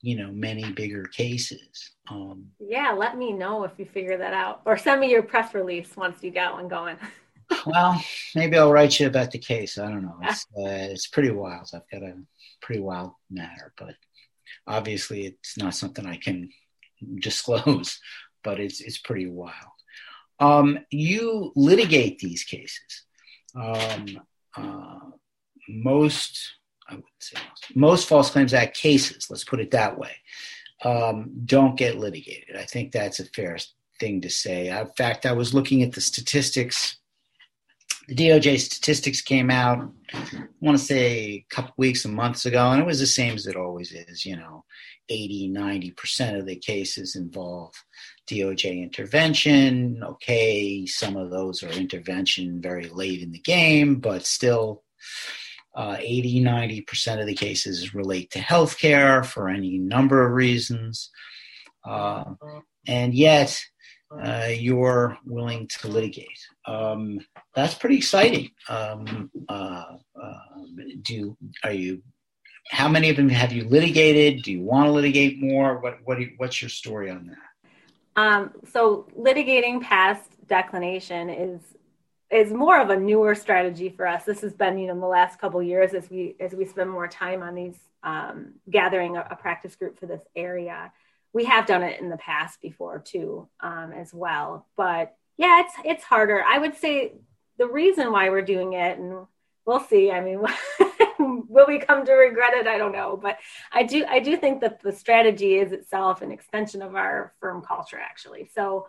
you 0.00 0.16
know, 0.16 0.30
many 0.32 0.72
bigger 0.72 1.04
cases. 1.04 1.92
Um, 2.10 2.46
yeah, 2.58 2.92
let 2.92 3.16
me 3.16 3.32
know 3.32 3.64
if 3.64 3.72
you 3.78 3.84
figure 3.84 4.18
that 4.18 4.34
out, 4.34 4.62
or 4.64 4.76
send 4.76 5.00
me 5.00 5.10
your 5.10 5.22
press 5.22 5.54
release 5.54 5.96
once 5.96 6.22
you 6.22 6.30
got 6.30 6.54
one 6.54 6.68
going. 6.68 6.96
well, 7.66 8.02
maybe 8.34 8.58
I'll 8.58 8.72
write 8.72 8.98
you 8.98 9.06
about 9.06 9.30
the 9.30 9.38
case. 9.38 9.78
I 9.78 9.88
don't 9.90 10.02
know. 10.02 10.16
It's 10.22 10.46
uh, 10.58 10.90
it's 10.92 11.08
pretty 11.08 11.30
wild. 11.30 11.70
I've 11.74 11.88
got 11.90 12.02
a 12.02 12.14
pretty 12.60 12.80
wild 12.80 13.12
matter, 13.30 13.72
but 13.76 13.94
obviously 14.68 15.26
it's 15.26 15.56
not 15.56 15.74
something 15.74 16.06
I 16.06 16.16
can 16.16 16.50
disclose, 17.20 17.98
but 18.44 18.60
it's 18.60 18.80
it's 18.80 18.98
pretty 18.98 19.26
wild. 19.26 19.52
Um, 20.40 20.78
you 20.90 21.52
litigate 21.56 22.18
these 22.18 22.44
cases. 22.44 23.04
Um, 23.56 24.20
uh, 24.56 24.98
most, 25.68 26.38
I 26.88 26.94
wouldn't 26.94 27.10
say 27.18 27.38
most, 27.48 27.76
most 27.76 28.08
False 28.08 28.30
Claims 28.30 28.54
Act 28.54 28.76
cases, 28.76 29.26
let's 29.30 29.44
put 29.44 29.60
it 29.60 29.72
that 29.72 29.98
way, 29.98 30.12
um, 30.84 31.32
don't 31.44 31.76
get 31.76 31.98
litigated. 31.98 32.56
I 32.56 32.62
think 32.62 32.92
that's 32.92 33.18
a 33.18 33.24
fair 33.24 33.58
thing 33.98 34.20
to 34.20 34.30
say. 34.30 34.68
In 34.68 34.86
fact, 34.96 35.26
I 35.26 35.32
was 35.32 35.54
looking 35.54 35.82
at 35.82 35.92
the 35.92 36.00
statistics 36.00 36.98
the 38.08 38.14
DOJ 38.14 38.58
statistics 38.58 39.20
came 39.20 39.50
out, 39.50 39.86
I 40.14 40.48
want 40.60 40.78
to 40.78 40.84
say 40.84 41.14
a 41.18 41.46
couple 41.50 41.74
weeks 41.76 42.06
and 42.06 42.14
months 42.14 42.46
ago, 42.46 42.70
and 42.70 42.80
it 42.80 42.86
was 42.86 43.00
the 43.00 43.06
same 43.06 43.34
as 43.34 43.46
it 43.46 43.54
always 43.54 43.92
is. 43.92 44.24
You 44.24 44.36
know, 44.36 44.64
80, 45.10 45.50
90% 45.50 46.38
of 46.38 46.46
the 46.46 46.56
cases 46.56 47.16
involve 47.16 47.74
DOJ 48.26 48.82
intervention. 48.82 50.02
Okay, 50.02 50.86
some 50.86 51.16
of 51.16 51.30
those 51.30 51.62
are 51.62 51.68
intervention 51.68 52.62
very 52.62 52.88
late 52.88 53.20
in 53.20 53.30
the 53.30 53.40
game, 53.40 53.96
but 53.96 54.24
still, 54.24 54.84
uh, 55.76 55.98
80, 56.00 56.42
90% 56.42 57.20
of 57.20 57.26
the 57.26 57.34
cases 57.34 57.94
relate 57.94 58.30
to 58.30 58.38
healthcare 58.38 59.24
for 59.24 59.50
any 59.50 59.76
number 59.76 60.26
of 60.26 60.32
reasons. 60.32 61.10
Uh, 61.84 62.24
and 62.86 63.12
yet, 63.12 63.62
uh, 64.10 64.48
you're 64.50 65.18
willing 65.26 65.68
to 65.68 65.88
litigate. 65.88 66.38
Um, 66.68 67.20
that's 67.54 67.74
pretty 67.74 67.96
exciting. 67.96 68.50
Um, 68.68 69.30
uh, 69.48 69.96
uh, 70.20 70.38
do 71.02 71.36
are 71.64 71.72
you? 71.72 72.02
How 72.70 72.88
many 72.88 73.08
of 73.08 73.16
them 73.16 73.30
have 73.30 73.52
you 73.52 73.64
litigated? 73.64 74.42
Do 74.42 74.52
you 74.52 74.60
want 74.60 74.86
to 74.86 74.92
litigate 74.92 75.40
more? 75.40 75.80
What 75.80 75.98
what 76.04 76.20
you, 76.20 76.32
what's 76.36 76.60
your 76.60 76.68
story 76.68 77.10
on 77.10 77.26
that? 77.28 78.20
Um, 78.20 78.52
so 78.72 79.08
litigating 79.18 79.80
past 79.80 80.28
declination 80.46 81.30
is 81.30 81.60
is 82.30 82.52
more 82.52 82.78
of 82.78 82.90
a 82.90 82.96
newer 82.96 83.34
strategy 83.34 83.88
for 83.88 84.06
us. 84.06 84.24
This 84.24 84.42
has 84.42 84.52
been, 84.52 84.76
you 84.76 84.88
know, 84.88 84.92
in 84.92 85.00
the 85.00 85.06
last 85.06 85.40
couple 85.40 85.62
years 85.62 85.94
as 85.94 86.10
we 86.10 86.36
as 86.38 86.52
we 86.52 86.66
spend 86.66 86.90
more 86.90 87.08
time 87.08 87.42
on 87.42 87.54
these 87.54 87.78
um, 88.02 88.54
gathering 88.68 89.16
a, 89.16 89.26
a, 89.30 89.36
practice 89.36 89.74
group 89.74 89.98
for 89.98 90.06
this 90.06 90.22
area 90.36 90.92
we 91.32 91.44
have 91.44 91.66
done 91.66 91.82
it 91.82 92.00
in 92.00 92.08
the 92.08 92.16
past 92.16 92.60
before 92.62 93.00
too 93.00 93.48
um, 93.60 93.92
as 93.92 94.14
well 94.14 94.66
but 94.76 95.16
yeah 95.38 95.62
it's 95.62 95.74
it's 95.84 96.04
harder. 96.04 96.42
I 96.46 96.58
would 96.58 96.76
say 96.76 97.14
the 97.58 97.66
reason 97.66 98.12
why 98.12 98.28
we're 98.28 98.42
doing 98.42 98.74
it 98.74 98.98
and 98.98 99.26
we'll 99.66 99.80
see 99.80 100.10
i 100.10 100.20
mean 100.20 100.42
will 101.48 101.66
we 101.66 101.78
come 101.78 102.04
to 102.06 102.12
regret 102.12 102.54
it? 102.54 102.66
I 102.66 102.78
don't 102.78 102.92
know 102.92 103.18
but 103.20 103.38
i 103.72 103.82
do 103.82 104.04
i 104.08 104.18
do 104.18 104.36
think 104.36 104.60
that 104.60 104.80
the 104.80 104.92
strategy 104.92 105.56
is 105.56 105.72
itself 105.72 106.22
an 106.22 106.30
extension 106.30 106.82
of 106.82 106.94
our 106.94 107.32
firm 107.40 107.62
culture 107.62 107.98
actually. 107.98 108.50
So 108.54 108.88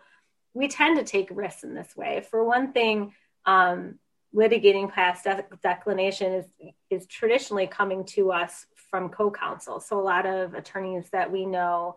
we 0.53 0.67
tend 0.67 0.97
to 0.97 1.03
take 1.03 1.29
risks 1.31 1.63
in 1.63 1.73
this 1.73 1.95
way. 1.95 2.25
For 2.29 2.43
one 2.43 2.73
thing 2.73 3.13
um, 3.45 3.95
litigating 4.35 4.91
past 4.91 5.23
de- 5.23 5.45
declination 5.63 6.33
is 6.33 6.45
is 6.89 7.05
traditionally 7.07 7.67
coming 7.67 8.03
to 8.05 8.31
us 8.31 8.65
from 8.89 9.09
co-counsel. 9.09 9.79
So 9.79 9.99
a 9.99 10.01
lot 10.01 10.25
of 10.25 10.53
attorneys 10.53 11.09
that 11.11 11.31
we 11.31 11.45
know 11.45 11.95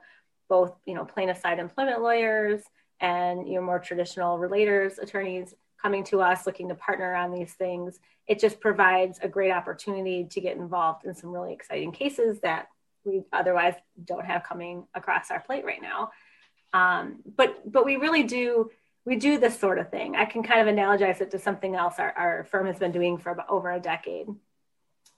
both 0.48 0.74
you 0.86 0.94
know 0.94 1.04
plaintiff 1.04 1.40
side 1.40 1.58
employment 1.58 2.02
lawyers 2.02 2.62
and 3.02 3.46
you 3.46 3.56
know 3.56 3.60
more 3.60 3.78
traditional 3.78 4.38
relators 4.38 4.96
attorneys 4.98 5.54
coming 5.80 6.04
to 6.04 6.22
us 6.22 6.46
looking 6.46 6.68
to 6.68 6.74
partner 6.74 7.14
on 7.14 7.32
these 7.32 7.52
things 7.52 7.98
it 8.26 8.38
just 8.38 8.60
provides 8.60 9.18
a 9.20 9.28
great 9.28 9.50
opportunity 9.50 10.24
to 10.24 10.40
get 10.40 10.56
involved 10.56 11.04
in 11.04 11.14
some 11.14 11.30
really 11.30 11.52
exciting 11.52 11.92
cases 11.92 12.40
that 12.40 12.68
we 13.04 13.22
otherwise 13.32 13.74
don't 14.04 14.24
have 14.24 14.44
coming 14.44 14.86
across 14.94 15.30
our 15.30 15.40
plate 15.40 15.64
right 15.64 15.82
now. 15.82 16.10
Um, 16.72 17.16
but 17.36 17.70
but 17.70 17.84
we 17.84 17.96
really 17.96 18.22
do 18.22 18.70
we 19.04 19.16
do 19.16 19.38
this 19.38 19.58
sort 19.58 19.78
of 19.78 19.90
thing. 19.90 20.14
I 20.14 20.24
can 20.24 20.44
kind 20.44 20.66
of 20.66 20.72
analogize 20.72 21.20
it 21.20 21.32
to 21.32 21.38
something 21.38 21.74
else 21.74 21.96
our, 21.98 22.12
our 22.12 22.44
firm 22.44 22.66
has 22.66 22.78
been 22.78 22.92
doing 22.92 23.18
for 23.18 23.30
about 23.30 23.50
over 23.50 23.72
a 23.72 23.80
decade. 23.80 24.28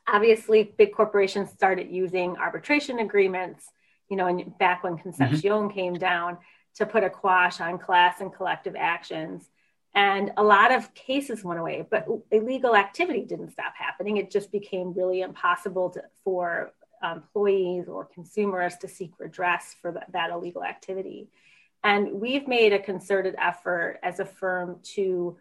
Obviously 0.09 0.65
big 0.65 0.95
corporations 0.95 1.51
started 1.51 1.91
using 1.91 2.37
arbitration 2.37 2.99
agreements 2.99 3.71
you 4.11 4.19
know, 4.19 4.27
and 4.27 4.57
back 4.59 4.85
when 4.85 4.99
Concepcion 4.99 5.41
mm-hmm. 5.41 5.75
came 5.75 5.95
down 5.95 6.37
to 6.77 6.87
put 6.87 7.05
a 7.05 7.11
quash 7.11 7.61
on 7.61 7.79
class 7.79 8.21
and 8.21 8.33
collective 8.33 8.75
actions. 8.77 9.51
And 9.95 10.33
a 10.37 10.43
lot 10.43 10.73
of 10.73 10.93
cases 10.95 11.45
went 11.45 11.61
away, 11.61 11.87
but 11.89 12.07
illegal 12.33 12.75
activity 12.75 13.25
didn't 13.25 13.53
stop 13.53 13.75
happening. 13.77 14.17
It 14.17 14.31
just 14.31 14.51
became 14.51 14.93
really 14.93 15.21
impossible 15.21 15.91
to, 15.91 16.03
for 16.25 16.73
employees 17.03 17.87
or 17.87 18.05
consumers 18.07 18.77
to 18.79 18.89
seek 18.89 19.13
redress 19.19 19.77
for 19.81 19.93
the, 19.93 20.01
that 20.13 20.31
illegal 20.31 20.65
activity. 20.65 21.29
And 21.85 22.13
we've 22.13 22.49
made 22.49 22.73
a 22.73 22.79
concerted 22.79 23.37
effort 23.39 24.01
as 24.03 24.19
a 24.19 24.25
firm 24.25 24.81
to 24.95 25.37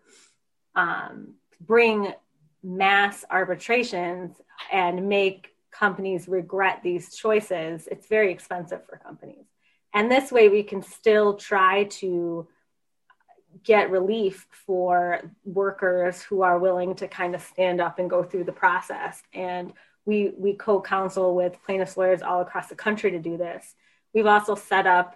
um, 0.75 1.35
bring 1.61 2.13
mass 2.61 3.25
arbitrations 3.29 4.35
and 4.71 5.07
make 5.09 5.53
companies 5.71 6.27
regret 6.27 6.81
these 6.83 7.15
choices, 7.15 7.87
it's 7.91 8.07
very 8.07 8.31
expensive 8.31 8.85
for 8.85 8.97
companies. 8.97 9.45
And 9.93 10.12
this 10.12 10.31
way, 10.31 10.50
we 10.50 10.63
can 10.63 10.81
still 10.81 11.35
try 11.35 11.85
to 11.85 12.47
get 13.63 13.91
relief 13.91 14.47
for 14.51 15.21
workers 15.45 16.21
who 16.21 16.41
are 16.41 16.57
willing 16.57 16.95
to 16.95 17.07
kind 17.07 17.35
of 17.35 17.41
stand 17.41 17.79
up 17.79 18.00
and 18.00 18.09
go 18.09 18.23
through 18.23 18.45
the 18.45 18.51
process. 18.51 19.21
And 19.33 19.73
we, 20.05 20.33
we 20.38 20.53
co 20.53 20.81
counsel 20.81 21.35
with 21.35 21.62
plaintiffs' 21.65 21.95
lawyers 21.95 22.21
all 22.21 22.41
across 22.41 22.67
the 22.67 22.75
country 22.75 23.12
to 23.12 23.19
do 23.19 23.38
this. 23.38 23.75
We've 24.13 24.25
also 24.25 24.55
set 24.55 24.88
up 24.88 25.15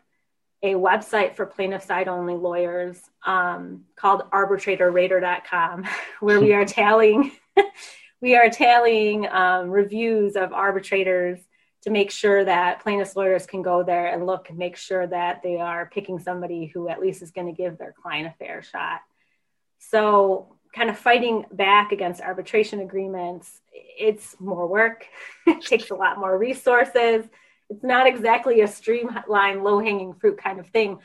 a 0.64 0.74
website 0.74 1.36
for 1.36 1.46
plaintiff 1.46 1.84
side 1.84 2.08
only 2.08 2.34
lawyers 2.34 3.00
um, 3.26 3.86
called 3.96 4.24
arbitratorrater.com, 4.32 5.86
where 6.20 6.40
we 6.40 6.54
are 6.54 6.66
tallying. 6.66 7.32
we 8.22 8.36
are 8.36 8.50
tallying 8.50 9.28
um, 9.30 9.70
reviews 9.70 10.36
of 10.36 10.54
arbitrators 10.54 11.40
to 11.88 11.94
make 11.94 12.12
sure 12.12 12.44
that 12.44 12.82
plaintiffs 12.82 13.16
lawyers 13.16 13.46
can 13.46 13.62
go 13.62 13.82
there 13.82 14.08
and 14.08 14.26
look 14.26 14.50
and 14.50 14.58
make 14.58 14.76
sure 14.76 15.08
that 15.08 15.42
they 15.42 15.56
are 15.56 15.90
picking 15.90 16.20
somebody 16.20 16.66
who 16.66 16.90
at 16.90 17.00
least 17.00 17.22
is 17.22 17.32
going 17.32 17.48
to 17.48 17.54
give 17.54 17.78
their 17.78 17.94
client 17.94 18.28
a 18.28 18.38
fair 18.38 18.62
shot. 18.62 19.00
So, 19.80 20.54
kind 20.76 20.90
of 20.90 20.98
fighting 20.98 21.46
back 21.50 21.94
against 21.94 22.20
arbitration 22.20 22.82
agreements, 22.82 23.62
it's 23.72 24.36
more 24.38 24.68
work, 24.68 25.06
it 25.48 25.64
takes 25.64 25.90
a 25.90 25.96
lot 25.96 26.20
more 26.20 26.38
resources. 26.38 27.26
It's 27.70 27.84
not 27.86 28.06
exactly 28.06 28.60
a 28.60 28.68
streamline, 28.68 29.64
low 29.64 29.80
hanging 29.80 30.14
fruit 30.14 30.38
kind 30.38 30.60
of 30.60 30.68
thing, 30.68 31.00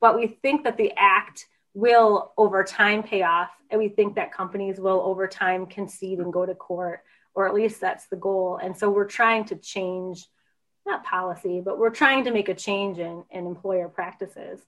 but 0.00 0.16
we 0.16 0.28
think 0.28 0.64
that 0.64 0.78
the 0.78 0.94
act 0.96 1.46
will 1.74 2.32
over 2.38 2.64
time 2.64 3.02
pay 3.02 3.20
off. 3.20 3.50
And 3.68 3.78
we 3.78 3.90
think 3.90 4.14
that 4.14 4.32
companies 4.32 4.80
will 4.80 5.02
over 5.02 5.28
time 5.28 5.66
concede 5.66 6.20
and 6.20 6.32
go 6.32 6.46
to 6.46 6.54
court 6.54 7.02
or 7.34 7.46
at 7.46 7.54
least 7.54 7.80
that's 7.80 8.06
the 8.06 8.16
goal. 8.16 8.58
And 8.62 8.76
so 8.76 8.90
we're 8.90 9.06
trying 9.06 9.44
to 9.46 9.56
change, 9.56 10.26
not 10.86 11.04
policy, 11.04 11.60
but 11.60 11.78
we're 11.78 11.90
trying 11.90 12.24
to 12.24 12.30
make 12.30 12.48
a 12.48 12.54
change 12.54 12.98
in, 12.98 13.24
in 13.30 13.46
employer 13.46 13.88
practices. 13.88 14.60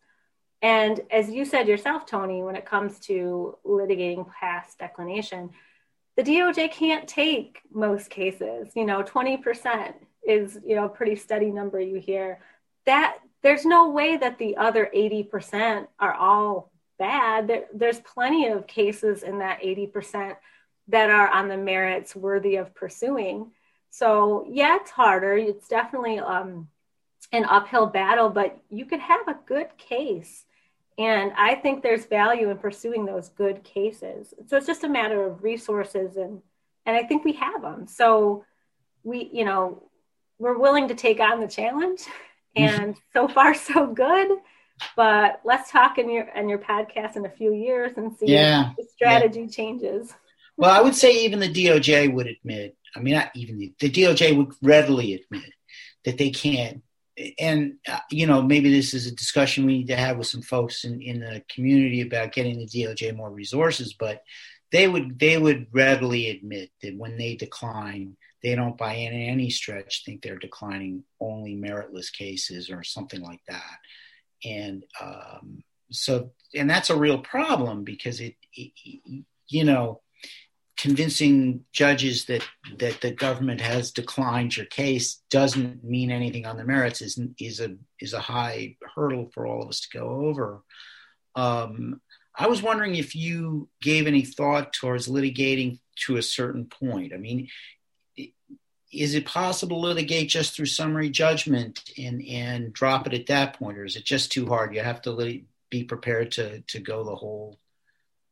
And 0.62 1.00
as 1.10 1.28
you 1.28 1.44
said 1.44 1.68
yourself, 1.68 2.06
Tony, 2.06 2.42
when 2.42 2.56
it 2.56 2.64
comes 2.64 2.98
to 3.00 3.58
litigating 3.66 4.26
past 4.32 4.78
declination, 4.78 5.50
the 6.16 6.22
DOJ 6.22 6.72
can't 6.72 7.08
take 7.08 7.60
most 7.72 8.08
cases. 8.08 8.68
You 8.74 8.86
know, 8.86 9.02
20% 9.02 9.94
is, 10.26 10.58
you 10.64 10.76
know, 10.76 10.86
a 10.86 10.88
pretty 10.88 11.16
steady 11.16 11.50
number 11.50 11.80
you 11.80 11.98
hear. 11.98 12.40
That 12.86 13.18
there's 13.42 13.66
no 13.66 13.90
way 13.90 14.16
that 14.16 14.38
the 14.38 14.56
other 14.56 14.90
80% 14.94 15.86
are 15.98 16.14
all 16.14 16.72
bad. 16.98 17.48
There, 17.48 17.64
there's 17.74 18.00
plenty 18.00 18.48
of 18.48 18.66
cases 18.66 19.22
in 19.22 19.38
that 19.40 19.60
80% 19.60 20.36
that 20.88 21.10
are 21.10 21.28
on 21.28 21.48
the 21.48 21.56
merits 21.56 22.14
worthy 22.14 22.56
of 22.56 22.74
pursuing. 22.74 23.50
So, 23.90 24.46
yeah, 24.50 24.76
it's 24.80 24.90
harder. 24.90 25.36
It's 25.36 25.68
definitely 25.68 26.18
um, 26.18 26.68
an 27.32 27.44
uphill 27.44 27.86
battle, 27.86 28.30
but 28.30 28.58
you 28.70 28.84
could 28.84 29.00
have 29.00 29.28
a 29.28 29.38
good 29.46 29.76
case. 29.78 30.44
And 30.96 31.32
I 31.36 31.56
think 31.56 31.82
there's 31.82 32.06
value 32.06 32.50
in 32.50 32.58
pursuing 32.58 33.04
those 33.04 33.28
good 33.30 33.64
cases. 33.64 34.32
So 34.46 34.56
it's 34.56 34.66
just 34.66 34.84
a 34.84 34.88
matter 34.88 35.24
of 35.24 35.42
resources, 35.42 36.16
and 36.16 36.40
and 36.86 36.96
I 36.96 37.02
think 37.02 37.24
we 37.24 37.32
have 37.32 37.62
them. 37.62 37.88
So 37.88 38.44
we, 39.02 39.28
you 39.32 39.44
know, 39.44 39.82
we're 40.38 40.58
willing 40.58 40.88
to 40.88 40.94
take 40.94 41.18
on 41.18 41.40
the 41.40 41.48
challenge, 41.48 42.02
and 42.56 42.96
so 43.12 43.26
far 43.26 43.54
so 43.54 43.88
good. 43.88 44.38
But 44.96 45.40
let's 45.44 45.70
talk 45.70 45.98
in 45.98 46.08
your 46.08 46.28
in 46.28 46.48
your 46.48 46.58
podcast 46.58 47.16
in 47.16 47.26
a 47.26 47.30
few 47.30 47.52
years 47.52 47.92
and 47.96 48.16
see 48.16 48.26
yeah. 48.26 48.70
if 48.70 48.76
the 48.76 48.84
strategy 48.92 49.42
yeah. 49.42 49.48
changes. 49.48 50.14
Well, 50.56 50.70
I 50.70 50.80
would 50.80 50.94
say 50.94 51.24
even 51.24 51.40
the 51.40 51.52
DOJ 51.52 52.12
would 52.12 52.26
admit, 52.26 52.76
I 52.94 53.00
mean, 53.00 53.14
not 53.14 53.30
even 53.34 53.58
the, 53.58 53.72
the 53.80 53.90
DOJ 53.90 54.36
would 54.36 54.52
readily 54.62 55.14
admit 55.14 55.52
that 56.04 56.18
they 56.18 56.30
can't. 56.30 56.82
And, 57.38 57.74
uh, 57.88 58.00
you 58.10 58.26
know, 58.26 58.42
maybe 58.42 58.72
this 58.72 58.92
is 58.92 59.06
a 59.06 59.14
discussion 59.14 59.66
we 59.66 59.78
need 59.78 59.88
to 59.88 59.96
have 59.96 60.16
with 60.16 60.26
some 60.26 60.42
folks 60.42 60.84
in, 60.84 61.00
in 61.00 61.20
the 61.20 61.42
community 61.48 62.00
about 62.00 62.32
getting 62.32 62.58
the 62.58 62.66
DOJ 62.66 63.16
more 63.16 63.30
resources, 63.30 63.94
but 63.94 64.22
they 64.72 64.88
would 64.88 65.20
they 65.20 65.38
would 65.38 65.68
readily 65.72 66.30
admit 66.30 66.70
that 66.82 66.96
when 66.96 67.16
they 67.16 67.36
decline, 67.36 68.16
they 68.42 68.56
don't 68.56 68.76
by 68.76 68.96
any, 68.96 69.28
any 69.28 69.48
stretch 69.48 70.04
think 70.04 70.20
they're 70.22 70.36
declining 70.36 71.04
only 71.20 71.54
meritless 71.54 72.12
cases 72.12 72.70
or 72.70 72.82
something 72.82 73.22
like 73.22 73.40
that. 73.48 73.78
And 74.44 74.84
um, 75.00 75.62
so, 75.90 76.32
and 76.54 76.68
that's 76.68 76.90
a 76.90 76.96
real 76.96 77.18
problem 77.18 77.84
because 77.84 78.20
it, 78.20 78.34
it 78.52 78.72
you 79.48 79.64
know, 79.64 80.00
convincing 80.76 81.64
judges 81.72 82.24
that 82.26 82.44
that 82.78 83.00
the 83.00 83.12
government 83.12 83.60
has 83.60 83.92
declined 83.92 84.56
your 84.56 84.66
case 84.66 85.22
doesn't 85.30 85.84
mean 85.84 86.10
anything 86.10 86.46
on 86.46 86.56
the 86.56 86.64
merits 86.64 87.00
is 87.00 87.18
is 87.38 87.60
a 87.60 87.76
is 88.00 88.12
a 88.12 88.20
high 88.20 88.76
hurdle 88.94 89.30
for 89.32 89.46
all 89.46 89.62
of 89.62 89.68
us 89.68 89.80
to 89.80 89.98
go 89.98 90.08
over. 90.26 90.62
Um, 91.36 92.00
I 92.36 92.48
was 92.48 92.62
wondering 92.62 92.96
if 92.96 93.14
you 93.14 93.68
gave 93.80 94.06
any 94.06 94.22
thought 94.22 94.72
towards 94.72 95.06
litigating 95.06 95.78
to 96.06 96.16
a 96.16 96.22
certain 96.22 96.66
point. 96.66 97.12
I 97.12 97.18
mean, 97.18 97.48
is 98.92 99.14
it 99.14 99.26
possible 99.26 99.82
to 99.82 99.88
litigate 99.88 100.28
just 100.28 100.54
through 100.54 100.66
summary 100.66 101.10
judgment 101.10 101.82
and 101.96 102.24
and 102.26 102.72
drop 102.72 103.06
it 103.06 103.14
at 103.14 103.26
that 103.26 103.58
point, 103.58 103.78
or 103.78 103.84
is 103.84 103.96
it 103.96 104.04
just 104.04 104.32
too 104.32 104.46
hard? 104.46 104.74
You 104.74 104.82
have 104.82 105.02
to 105.02 105.12
lit- 105.12 105.44
be 105.70 105.84
prepared 105.84 106.32
to 106.32 106.60
to 106.60 106.80
go 106.80 107.04
the 107.04 107.14
whole 107.14 107.58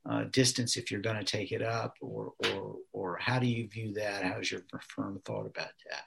uh, 0.08 0.24
distance 0.24 0.76
if 0.76 0.90
you're 0.90 1.00
going 1.00 1.16
to 1.16 1.24
take 1.24 1.52
it 1.52 1.62
up, 1.62 1.96
or 2.00 2.32
or 2.50 2.76
or 2.92 3.18
how 3.20 3.38
do 3.38 3.46
you 3.46 3.68
view 3.68 3.94
that? 3.94 4.24
How's 4.24 4.50
your 4.50 4.62
firm 4.88 5.20
thought 5.24 5.46
about 5.46 5.72
that? 5.88 6.04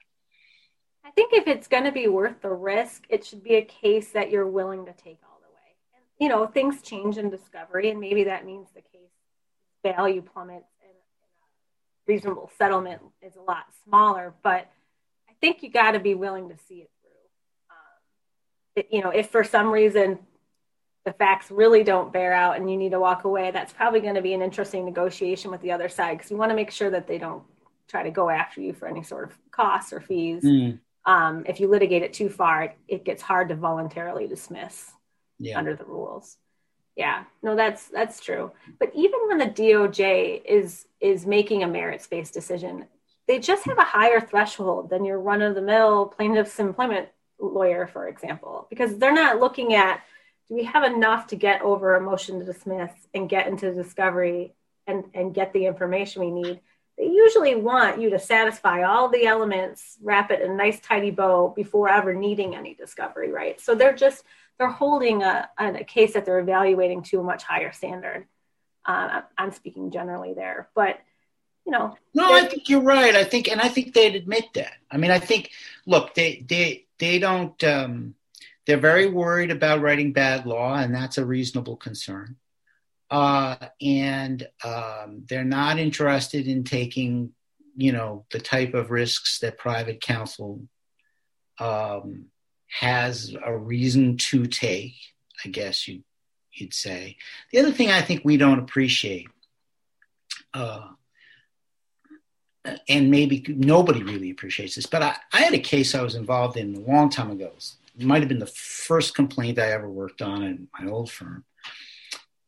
I 1.05 1.11
think 1.11 1.33
if 1.33 1.47
it's 1.47 1.67
going 1.67 1.83
to 1.83 1.91
be 1.91 2.07
worth 2.07 2.41
the 2.41 2.51
risk, 2.51 3.03
it 3.09 3.25
should 3.25 3.43
be 3.43 3.55
a 3.55 3.61
case 3.63 4.09
that 4.09 4.31
you're 4.31 4.47
willing 4.47 4.85
to 4.85 4.93
take 4.93 5.19
all 5.23 5.39
the 5.39 5.53
way. 5.53 5.75
And, 5.93 6.03
you 6.19 6.27
know, 6.27 6.47
things 6.47 6.81
change 6.81 7.17
in 7.17 7.29
discovery, 7.29 7.89
and 7.91 7.99
maybe 7.99 8.23
that 8.25 8.45
means 8.45 8.67
the 8.73 8.81
case 8.81 9.11
value 9.83 10.21
plummets 10.21 10.65
and, 10.81 10.91
reasonable 12.07 12.51
settlement 12.57 13.01
is 13.21 13.35
a 13.35 13.41
lot 13.41 13.65
smaller. 13.83 14.33
But 14.43 14.69
I 15.29 15.33
think 15.41 15.63
you 15.63 15.71
got 15.71 15.91
to 15.91 15.99
be 15.99 16.15
willing 16.15 16.49
to 16.49 16.57
see 16.67 16.75
it 16.75 16.89
through. 17.01 17.11
Um, 17.69 18.75
it, 18.75 18.87
you 18.91 19.01
know, 19.01 19.09
if 19.09 19.29
for 19.29 19.43
some 19.43 19.71
reason 19.71 20.19
the 21.05 21.13
facts 21.13 21.51
really 21.51 21.83
don't 21.83 22.11
bear 22.11 22.33
out 22.33 22.57
and 22.57 22.69
you 22.69 22.75
need 22.77 22.91
to 22.91 22.99
walk 22.99 23.23
away, 23.23 23.51
that's 23.51 23.71
probably 23.71 24.01
going 24.01 24.15
to 24.15 24.21
be 24.21 24.33
an 24.33 24.41
interesting 24.41 24.85
negotiation 24.85 25.51
with 25.51 25.61
the 25.61 25.71
other 25.71 25.87
side 25.87 26.17
because 26.17 26.31
you 26.31 26.37
want 26.37 26.49
to 26.49 26.55
make 26.55 26.71
sure 26.71 26.89
that 26.89 27.07
they 27.07 27.19
don't 27.19 27.43
try 27.87 28.03
to 28.03 28.09
go 28.09 28.29
after 28.29 28.59
you 28.59 28.73
for 28.73 28.87
any 28.87 29.03
sort 29.03 29.29
of 29.29 29.37
costs 29.51 29.93
or 29.93 30.01
fees. 30.01 30.43
Mm. 30.43 30.79
Um, 31.05 31.45
if 31.47 31.59
you 31.59 31.67
litigate 31.67 32.01
it 32.01 32.13
too 32.13 32.29
far, 32.29 32.63
it, 32.63 32.77
it 32.87 33.05
gets 33.05 33.21
hard 33.21 33.49
to 33.49 33.55
voluntarily 33.55 34.27
dismiss 34.27 34.91
yeah. 35.37 35.57
under 35.57 35.75
the 35.75 35.85
rules. 35.85 36.37
Yeah, 36.95 37.25
no, 37.43 37.55
that's 37.55 37.89
that's 37.89 38.21
true. 38.21 38.51
But 38.79 38.91
even 38.95 39.19
when 39.27 39.37
the 39.37 39.45
DOJ 39.45 40.43
is 40.45 40.87
is 41.01 41.25
making 41.25 41.61
a 41.61 41.67
merits 41.67 42.07
based 42.07 42.33
decision, 42.33 42.85
they 43.27 43.37
just 43.37 43.65
have 43.65 43.77
a 43.77 43.83
higher 43.83 44.21
threshold 44.21 44.89
than 44.89 45.03
your 45.03 45.19
run 45.19 45.41
of 45.41 45.55
the 45.55 45.61
mill 45.61 46.07
plaintiff's 46.07 46.57
employment 46.57 47.09
lawyer, 47.37 47.85
for 47.85 48.07
example, 48.07 48.65
because 48.69 48.97
they're 48.97 49.13
not 49.13 49.41
looking 49.41 49.73
at 49.75 50.01
do 50.47 50.55
we 50.55 50.63
have 50.65 50.83
enough 50.83 51.27
to 51.27 51.35
get 51.35 51.61
over 51.61 51.95
a 51.95 52.01
motion 52.01 52.39
to 52.39 52.45
dismiss 52.45 52.91
and 53.13 53.29
get 53.29 53.47
into 53.47 53.73
discovery 53.73 54.53
and, 54.85 55.05
and 55.13 55.33
get 55.33 55.53
the 55.53 55.65
information 55.65 56.21
we 56.21 56.31
need? 56.31 56.59
They 56.97 57.07
usually 57.07 57.55
want 57.55 57.99
you 57.99 58.11
to 58.11 58.19
satisfy 58.19 58.83
all 58.83 59.09
the 59.09 59.25
elements, 59.25 59.97
wrap 60.01 60.31
it 60.31 60.41
in 60.41 60.51
a 60.51 60.55
nice 60.55 60.79
tidy 60.79 61.11
bow 61.11 61.49
before 61.55 61.89
ever 61.89 62.13
needing 62.13 62.55
any 62.55 62.73
discovery, 62.73 63.31
right? 63.31 63.59
So 63.59 63.75
they're 63.75 63.95
just 63.95 64.23
they're 64.57 64.69
holding 64.69 65.21
a, 65.21 65.49
a 65.57 65.83
case 65.83 66.13
that 66.13 66.25
they're 66.25 66.39
evaluating 66.39 67.03
to 67.03 67.19
a 67.19 67.23
much 67.23 67.43
higher 67.43 67.73
standard. 67.73 68.27
Uh, 68.85 69.21
I'm 69.37 69.51
speaking 69.51 69.91
generally 69.91 70.33
there, 70.33 70.69
but 70.73 70.99
you 71.65 71.71
know. 71.71 71.97
No, 72.13 72.33
I 72.33 72.45
think 72.45 72.69
you're 72.69 72.81
right. 72.81 73.15
I 73.15 73.23
think, 73.23 73.49
and 73.49 73.59
I 73.59 73.67
think 73.67 73.93
they'd 73.93 74.15
admit 74.15 74.45
that. 74.53 74.73
I 74.89 74.97
mean, 74.97 75.11
I 75.11 75.19
think, 75.19 75.49
look, 75.85 76.13
they 76.13 76.45
they 76.47 76.85
they 76.99 77.19
don't. 77.19 77.61
Um, 77.63 78.15
they're 78.65 78.77
very 78.77 79.07
worried 79.07 79.51
about 79.51 79.81
writing 79.81 80.11
bad 80.11 80.45
law, 80.45 80.75
and 80.75 80.93
that's 80.93 81.17
a 81.17 81.25
reasonable 81.25 81.75
concern. 81.75 82.35
Uh, 83.09 83.55
and 83.81 84.47
um, 84.63 85.23
they're 85.29 85.43
not 85.43 85.77
interested 85.77 86.47
in 86.47 86.63
taking, 86.63 87.31
you 87.75 87.91
know, 87.91 88.25
the 88.31 88.39
type 88.39 88.73
of 88.73 88.89
risks 88.89 89.39
that 89.39 89.57
private 89.57 90.01
counsel 90.01 90.61
um, 91.59 92.25
has 92.67 93.35
a 93.43 93.55
reason 93.55 94.17
to 94.17 94.47
take. 94.47 94.95
I 95.43 95.49
guess 95.49 95.87
you 95.87 96.03
you'd 96.53 96.73
say. 96.73 97.17
The 97.51 97.59
other 97.59 97.71
thing 97.71 97.91
I 97.91 98.01
think 98.01 98.21
we 98.23 98.37
don't 98.37 98.59
appreciate, 98.59 99.27
uh, 100.53 100.87
and 102.87 103.11
maybe 103.11 103.45
nobody 103.47 104.01
really 104.01 104.31
appreciates 104.31 104.75
this, 104.75 104.85
but 104.85 105.03
I, 105.03 105.15
I, 105.33 105.41
had 105.41 105.53
a 105.53 105.59
case 105.59 105.93
I 105.93 106.01
was 106.01 106.15
involved 106.15 106.57
in 106.57 106.75
a 106.75 106.79
long 106.79 107.09
time 107.09 107.29
ago 107.29 107.51
might 107.99 108.21
have 108.21 108.29
been 108.29 108.39
the 108.39 108.45
first 108.45 109.15
complaint 109.15 109.59
I 109.59 109.71
ever 109.71 109.89
worked 109.89 110.21
on 110.21 110.43
in 110.43 110.67
my 110.79 110.89
old 110.89 111.11
firm. 111.11 111.45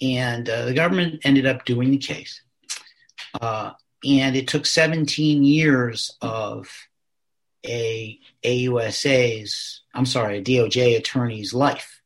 And 0.02 0.48
uh, 0.50 0.66
the 0.66 0.74
government 0.74 1.22
ended 1.24 1.46
up 1.46 1.66
doing 1.66 1.92
the 1.92 1.98
case. 1.98 2.42
Uh, 3.40 3.72
and 4.06 4.36
it 4.36 4.48
took 4.48 4.66
17 4.66 5.44
years 5.44 6.16
of 6.22 6.70
a 7.66 8.20
AUSA's, 8.44 9.82
I'm 9.94 10.06
sorry, 10.06 10.38
a 10.38 10.44
DOJ 10.44 10.98
attorney's 10.98 11.54
life. 11.54 12.02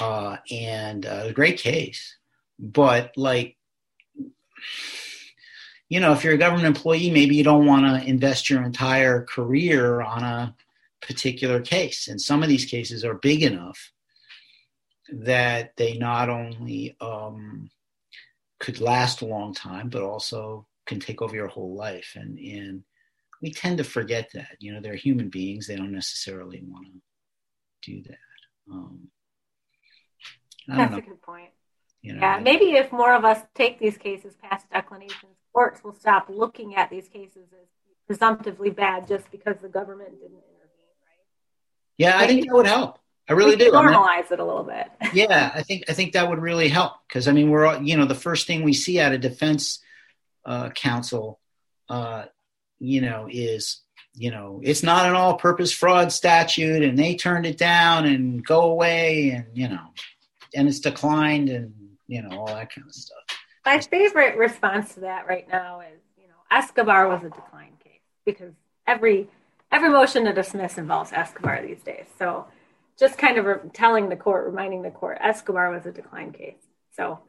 Uh, 0.00 0.36
and 0.50 1.06
uh, 1.06 1.24
a 1.26 1.32
great 1.32 1.58
case. 1.58 2.16
But, 2.58 3.16
like, 3.16 3.56
you 5.88 6.00
know, 6.00 6.12
if 6.12 6.22
you're 6.22 6.34
a 6.34 6.38
government 6.38 6.66
employee, 6.66 7.10
maybe 7.10 7.34
you 7.36 7.44
don't 7.44 7.66
want 7.66 7.86
to 7.86 8.08
invest 8.08 8.50
your 8.50 8.62
entire 8.62 9.22
career 9.22 10.02
on 10.02 10.22
a 10.22 10.54
particular 11.00 11.60
case. 11.60 12.08
And 12.08 12.20
some 12.20 12.42
of 12.42 12.48
these 12.48 12.64
cases 12.64 13.04
are 13.04 13.14
big 13.14 13.42
enough 13.42 13.92
that 15.10 15.72
they 15.76 15.96
not 15.96 16.28
only 16.28 16.96
um, 17.00 17.70
could 18.60 18.80
last 18.80 19.22
a 19.22 19.26
long 19.26 19.54
time, 19.54 19.88
but 19.88 20.02
also 20.02 20.66
can 20.86 21.00
take 21.00 21.22
over 21.22 21.34
your 21.34 21.48
whole 21.48 21.74
life. 21.74 22.12
And, 22.16 22.38
and 22.38 22.82
we 23.40 23.50
tend 23.52 23.78
to 23.78 23.84
forget 23.84 24.30
that. 24.34 24.56
You 24.58 24.72
know, 24.72 24.80
they're 24.80 24.94
human 24.94 25.28
beings, 25.28 25.66
they 25.66 25.76
don't 25.76 25.92
necessarily 25.92 26.62
want 26.66 26.86
to 26.86 27.90
do 27.90 28.02
that. 28.02 28.72
Um, 28.72 29.08
That's 30.66 30.92
know. 30.92 30.98
a 30.98 31.02
good 31.02 31.22
point. 31.22 31.50
You 32.02 32.14
know, 32.14 32.20
yeah, 32.20 32.38
maybe 32.38 32.66
if 32.76 32.92
more 32.92 33.12
of 33.12 33.24
us 33.24 33.40
take 33.54 33.80
these 33.80 33.98
cases 33.98 34.34
past 34.40 34.70
declinations, 34.70 35.36
courts 35.52 35.82
will 35.82 35.94
stop 35.94 36.28
looking 36.28 36.76
at 36.76 36.90
these 36.90 37.08
cases 37.08 37.48
as 37.52 37.66
presumptively 38.06 38.70
bad 38.70 39.08
just 39.08 39.30
because 39.32 39.56
the 39.60 39.68
government 39.68 40.12
didn't? 40.20 40.42
Yeah, 41.98 42.16
I 42.16 42.26
think 42.26 42.46
that 42.46 42.54
would 42.54 42.66
help. 42.66 42.98
I 43.28 43.34
really 43.34 43.56
do. 43.56 43.70
Normalize 43.70 44.30
it 44.30 44.40
a 44.40 44.44
little 44.44 44.64
bit. 44.64 44.86
yeah, 45.12 45.50
I 45.54 45.62
think 45.62 45.84
I 45.88 45.92
think 45.92 46.14
that 46.14 46.30
would 46.30 46.38
really 46.38 46.68
help 46.68 46.94
because 47.06 47.28
I 47.28 47.32
mean 47.32 47.50
we're 47.50 47.66
all, 47.66 47.82
you 47.82 47.96
know 47.96 48.06
the 48.06 48.14
first 48.14 48.46
thing 48.46 48.62
we 48.62 48.72
see 48.72 48.98
out 48.98 49.12
of 49.12 49.20
defense 49.20 49.80
uh, 50.46 50.70
counsel, 50.70 51.38
uh, 51.90 52.24
you 52.78 53.02
know, 53.02 53.28
is 53.30 53.82
you 54.14 54.30
know 54.30 54.60
it's 54.62 54.82
not 54.82 55.06
an 55.06 55.14
all-purpose 55.14 55.72
fraud 55.72 56.10
statute 56.10 56.82
and 56.82 56.98
they 56.98 57.16
turned 57.16 57.44
it 57.44 57.58
down 57.58 58.06
and 58.06 58.44
go 58.46 58.62
away 58.62 59.30
and 59.30 59.46
you 59.52 59.68
know 59.68 59.92
and 60.54 60.66
it's 60.66 60.80
declined 60.80 61.50
and 61.50 61.74
you 62.06 62.22
know 62.22 62.38
all 62.38 62.46
that 62.46 62.72
kind 62.72 62.86
of 62.86 62.94
stuff. 62.94 63.18
My 63.66 63.80
favorite 63.80 64.38
response 64.38 64.94
to 64.94 65.00
that 65.00 65.26
right 65.26 65.46
now 65.50 65.80
is 65.80 66.00
you 66.16 66.28
know 66.28 66.34
Escobar 66.50 67.08
was 67.08 67.20
a 67.24 67.28
decline 67.28 67.76
case 67.84 68.00
because 68.24 68.54
every 68.86 69.28
every 69.70 69.90
motion 69.90 70.24
to 70.24 70.32
dismiss 70.32 70.78
involves 70.78 71.12
Escobar 71.12 71.62
these 71.62 71.82
days. 71.82 72.06
So 72.18 72.46
just 72.98 73.18
kind 73.18 73.38
of 73.38 73.44
re- 73.44 73.70
telling 73.72 74.08
the 74.08 74.16
court, 74.16 74.46
reminding 74.46 74.82
the 74.82 74.90
court, 74.90 75.18
Escobar 75.20 75.70
was 75.70 75.86
a 75.86 75.92
decline 75.92 76.32
case. 76.32 76.58
So 76.96 77.20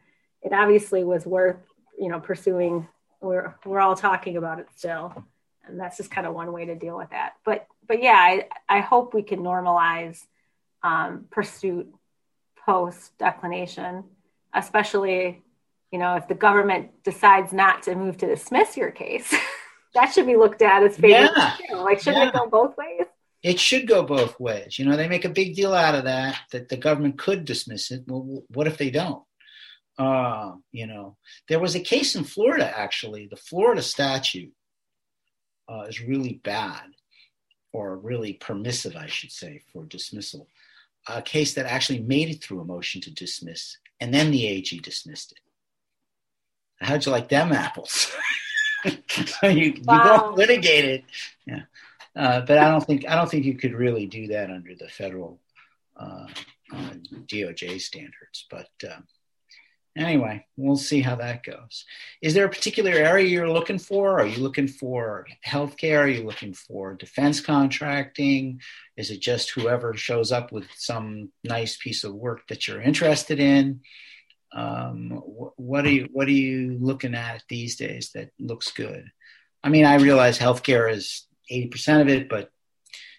it 0.41 0.51
obviously 0.53 1.03
was 1.03 1.25
worth, 1.25 1.59
you 1.97 2.09
know, 2.09 2.19
pursuing. 2.19 2.87
We're 3.21 3.55
we're 3.65 3.81
all 3.81 3.95
talking 3.95 4.37
about 4.37 4.59
it 4.59 4.67
still, 4.75 5.25
and 5.67 5.79
that's 5.79 5.97
just 5.97 6.09
kind 6.09 6.25
of 6.25 6.33
one 6.33 6.51
way 6.53 6.65
to 6.65 6.75
deal 6.75 6.97
with 6.97 7.09
that. 7.09 7.33
But 7.43 7.67
but 7.87 8.01
yeah, 8.01 8.13
I 8.13 8.47
I 8.67 8.79
hope 8.79 9.13
we 9.13 9.23
can 9.23 9.39
normalize 9.39 10.25
um, 10.83 11.25
pursuit 11.29 11.93
post 12.65 13.17
declination, 13.17 14.05
especially 14.53 15.43
you 15.91 15.99
know 15.99 16.15
if 16.15 16.27
the 16.27 16.35
government 16.35 17.03
decides 17.03 17.51
not 17.51 17.83
to 17.83 17.95
move 17.95 18.17
to 18.17 18.27
dismiss 18.27 18.77
your 18.77 18.91
case. 18.91 19.35
that 19.93 20.13
should 20.13 20.25
be 20.27 20.35
looked 20.35 20.61
at 20.61 20.83
as 20.83 20.97
favorable. 20.97 21.33
Yeah. 21.35 21.75
Like, 21.77 21.99
shouldn't 21.99 22.23
yeah. 22.23 22.29
it 22.29 22.33
go 22.33 22.47
both 22.47 22.77
ways? 22.77 23.07
it 23.41 23.59
should 23.59 23.87
go 23.87 24.03
both 24.03 24.39
ways. 24.39 24.77
You 24.77 24.85
know, 24.85 24.97
they 24.97 25.07
make 25.07 25.25
a 25.25 25.29
big 25.29 25.55
deal 25.55 25.73
out 25.73 25.95
of 25.95 26.03
that, 26.03 26.39
that 26.51 26.69
the 26.69 26.77
government 26.77 27.17
could 27.17 27.45
dismiss 27.45 27.91
it. 27.91 28.03
Well, 28.07 28.43
what 28.49 28.67
if 28.67 28.77
they 28.77 28.89
don't? 28.89 29.23
Uh, 29.97 30.53
you 30.71 30.87
know, 30.87 31.17
there 31.47 31.59
was 31.59 31.75
a 31.75 31.79
case 31.79 32.15
in 32.15 32.23
Florida, 32.23 32.71
actually. 32.77 33.27
The 33.27 33.37
Florida 33.37 33.81
statute 33.81 34.53
uh, 35.69 35.83
is 35.83 36.01
really 36.01 36.41
bad, 36.43 36.83
or 37.71 37.97
really 37.97 38.33
permissive, 38.33 38.95
I 38.95 39.07
should 39.07 39.31
say, 39.31 39.61
for 39.71 39.85
dismissal. 39.85 40.47
A 41.07 41.21
case 41.21 41.53
that 41.53 41.65
actually 41.65 41.99
made 41.99 42.29
it 42.29 42.43
through 42.43 42.61
a 42.61 42.65
motion 42.65 43.01
to 43.01 43.13
dismiss, 43.13 43.77
and 43.99 44.13
then 44.13 44.31
the 44.31 44.47
AG 44.47 44.77
dismissed 44.79 45.31
it. 45.31 45.39
How'd 46.81 47.05
you 47.05 47.11
like 47.11 47.29
them 47.29 47.51
apples? 47.51 48.15
you, 48.85 48.93
wow. 49.43 49.51
you 49.51 49.81
go 49.83 50.33
litigate 50.35 50.85
it. 50.85 51.03
Yeah. 51.45 51.61
Uh, 52.15 52.41
but 52.41 52.57
I 52.57 52.69
don't 52.69 52.85
think 52.85 53.07
I 53.07 53.15
don't 53.15 53.29
think 53.29 53.45
you 53.45 53.55
could 53.55 53.73
really 53.73 54.05
do 54.05 54.27
that 54.27 54.49
under 54.49 54.75
the 54.75 54.89
federal 54.89 55.39
uh, 55.95 56.27
uh, 56.73 56.93
DOJ 57.27 57.79
standards. 57.79 58.45
But 58.49 58.69
uh, 58.83 59.01
anyway, 59.95 60.45
we'll 60.57 60.77
see 60.77 61.01
how 61.01 61.15
that 61.15 61.43
goes. 61.43 61.85
Is 62.21 62.33
there 62.33 62.45
a 62.45 62.49
particular 62.49 62.91
area 62.91 63.27
you're 63.27 63.51
looking 63.51 63.79
for? 63.79 64.19
Are 64.19 64.25
you 64.25 64.41
looking 64.41 64.67
for 64.67 65.27
healthcare? 65.45 65.99
Are 65.99 66.07
you 66.07 66.23
looking 66.23 66.53
for 66.53 66.95
defense 66.95 67.41
contracting? 67.41 68.61
Is 68.97 69.11
it 69.11 69.21
just 69.21 69.51
whoever 69.51 69.93
shows 69.93 70.31
up 70.31 70.51
with 70.51 70.67
some 70.75 71.31
nice 71.43 71.77
piece 71.77 72.03
of 72.03 72.15
work 72.15 72.47
that 72.47 72.67
you're 72.67 72.81
interested 72.81 73.39
in? 73.39 73.81
Um, 74.51 75.11
what 75.11 75.85
are 75.85 75.91
you 75.91 76.09
What 76.11 76.27
are 76.27 76.31
you 76.31 76.77
looking 76.79 77.15
at 77.15 77.43
these 77.49 77.75
days 77.75 78.11
that 78.13 78.31
looks 78.39 78.71
good? 78.71 79.05
I 79.63 79.69
mean, 79.69 79.85
I 79.85 79.95
realize 79.95 80.39
healthcare 80.39 80.91
is 80.91 81.27
80% 81.51 82.01
of 82.01 82.07
it, 82.07 82.29
but 82.29 82.49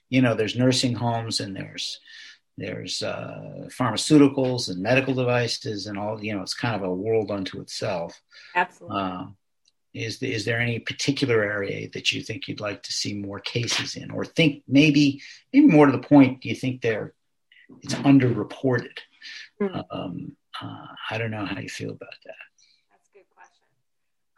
you 0.08 0.22
know, 0.22 0.34
there's 0.34 0.56
nursing 0.56 0.94
homes 0.94 1.40
and 1.40 1.54
there's 1.54 2.00
there's 2.58 3.02
uh, 3.02 3.68
pharmaceuticals 3.68 4.68
and 4.68 4.82
medical 4.82 5.14
devices 5.14 5.86
and 5.86 5.98
all. 5.98 6.22
You 6.22 6.34
know, 6.34 6.42
it's 6.42 6.54
kind 6.54 6.76
of 6.76 6.82
a 6.82 6.92
world 6.92 7.30
unto 7.30 7.60
itself. 7.60 8.20
Absolutely. 8.54 9.00
Uh, 9.00 9.24
is 9.94 10.22
is 10.22 10.44
there 10.44 10.60
any 10.60 10.78
particular 10.78 11.42
area 11.42 11.88
that 11.92 12.12
you 12.12 12.22
think 12.22 12.46
you'd 12.46 12.60
like 12.60 12.82
to 12.84 12.92
see 12.92 13.14
more 13.14 13.40
cases 13.40 13.96
in, 13.96 14.10
or 14.10 14.24
think 14.24 14.62
maybe 14.68 15.22
maybe 15.52 15.66
more 15.66 15.86
to 15.86 15.92
the 15.92 15.98
point, 15.98 16.42
do 16.42 16.48
you 16.48 16.54
think 16.54 16.80
they're 16.80 17.14
it's 17.82 17.94
underreported? 17.94 18.98
Mm-hmm. 19.60 19.80
Um, 19.90 20.36
uh, 20.62 20.86
I 21.10 21.18
don't 21.18 21.30
know 21.30 21.44
how 21.44 21.60
you 21.60 21.68
feel 21.68 21.90
about 21.90 22.14
that. 22.24 22.34
That's 22.90 23.08
a 23.08 23.18
good 23.18 23.26
question. 23.34 23.64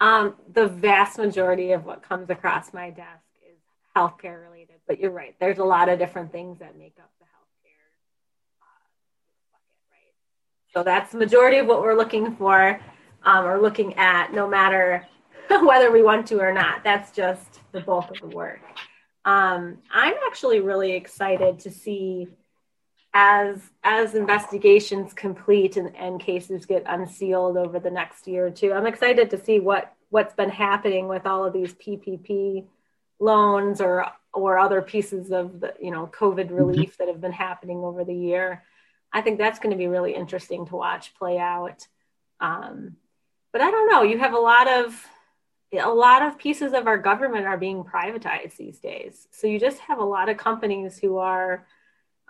Um, 0.00 0.34
the 0.52 0.68
vast 0.68 1.18
majority 1.18 1.72
of 1.72 1.84
what 1.84 2.02
comes 2.02 2.30
across 2.30 2.72
my 2.72 2.90
desk 2.90 3.24
is 3.50 3.58
healthcare 3.96 4.42
related, 4.42 4.76
but 4.86 4.98
you're 4.98 5.10
right. 5.10 5.34
There's 5.40 5.58
a 5.58 5.64
lot 5.64 5.88
of 5.88 5.98
different 5.98 6.32
things 6.32 6.58
that 6.58 6.76
make 6.76 6.96
up 6.98 7.10
the 7.18 7.26
healthcare 7.26 7.92
uh, 8.62 8.82
bucket, 9.52 9.78
right? 9.90 10.74
So 10.74 10.82
that's 10.82 11.12
the 11.12 11.18
majority 11.18 11.58
of 11.58 11.66
what 11.66 11.82
we're 11.82 11.96
looking 11.96 12.36
for 12.36 12.80
um, 13.24 13.44
or 13.44 13.60
looking 13.60 13.94
at, 13.94 14.32
no 14.32 14.48
matter 14.48 15.06
whether 15.62 15.90
we 15.90 16.02
want 16.02 16.26
to 16.28 16.40
or 16.40 16.52
not. 16.52 16.84
That's 16.84 17.12
just 17.12 17.60
the 17.72 17.80
bulk 17.80 18.10
of 18.10 18.30
the 18.30 18.36
work. 18.36 18.60
Um, 19.24 19.78
I'm 19.92 20.14
actually 20.26 20.60
really 20.60 20.92
excited 20.92 21.60
to 21.60 21.70
see 21.70 22.28
as 23.14 23.60
as 23.84 24.14
investigations 24.14 25.12
complete 25.12 25.76
and, 25.76 25.94
and 25.96 26.20
cases 26.20 26.64
get 26.64 26.84
unsealed 26.86 27.56
over 27.56 27.78
the 27.78 27.90
next 27.90 28.26
year 28.26 28.46
or 28.46 28.50
two. 28.50 28.72
I'm 28.72 28.86
excited 28.86 29.30
to 29.30 29.42
see 29.42 29.60
what 29.60 29.94
what's 30.10 30.34
been 30.34 30.50
happening 30.50 31.08
with 31.08 31.26
all 31.26 31.44
of 31.44 31.52
these 31.52 31.74
PPP 31.74 32.64
loans 33.22 33.80
or 33.80 34.06
or 34.34 34.58
other 34.58 34.82
pieces 34.82 35.30
of 35.30 35.60
the 35.60 35.74
you 35.80 35.90
know 35.90 36.10
covid 36.12 36.46
mm-hmm. 36.46 36.54
relief 36.54 36.96
that 36.98 37.08
have 37.08 37.20
been 37.20 37.32
happening 37.32 37.78
over 37.78 38.04
the 38.04 38.14
year 38.14 38.64
i 39.12 39.20
think 39.20 39.38
that's 39.38 39.58
going 39.58 39.70
to 39.70 39.78
be 39.78 39.86
really 39.86 40.14
interesting 40.14 40.66
to 40.66 40.76
watch 40.76 41.14
play 41.14 41.38
out 41.38 41.86
um, 42.40 42.96
but 43.52 43.60
i 43.60 43.70
don't 43.70 43.90
know 43.90 44.02
you 44.02 44.18
have 44.18 44.34
a 44.34 44.38
lot 44.38 44.68
of 44.68 45.06
a 45.72 45.88
lot 45.88 46.20
of 46.22 46.36
pieces 46.36 46.74
of 46.74 46.86
our 46.86 46.98
government 46.98 47.46
are 47.46 47.56
being 47.56 47.84
privatized 47.84 48.56
these 48.56 48.78
days 48.78 49.28
so 49.30 49.46
you 49.46 49.58
just 49.58 49.78
have 49.78 49.98
a 49.98 50.04
lot 50.04 50.28
of 50.28 50.36
companies 50.36 50.98
who 50.98 51.18
are 51.18 51.66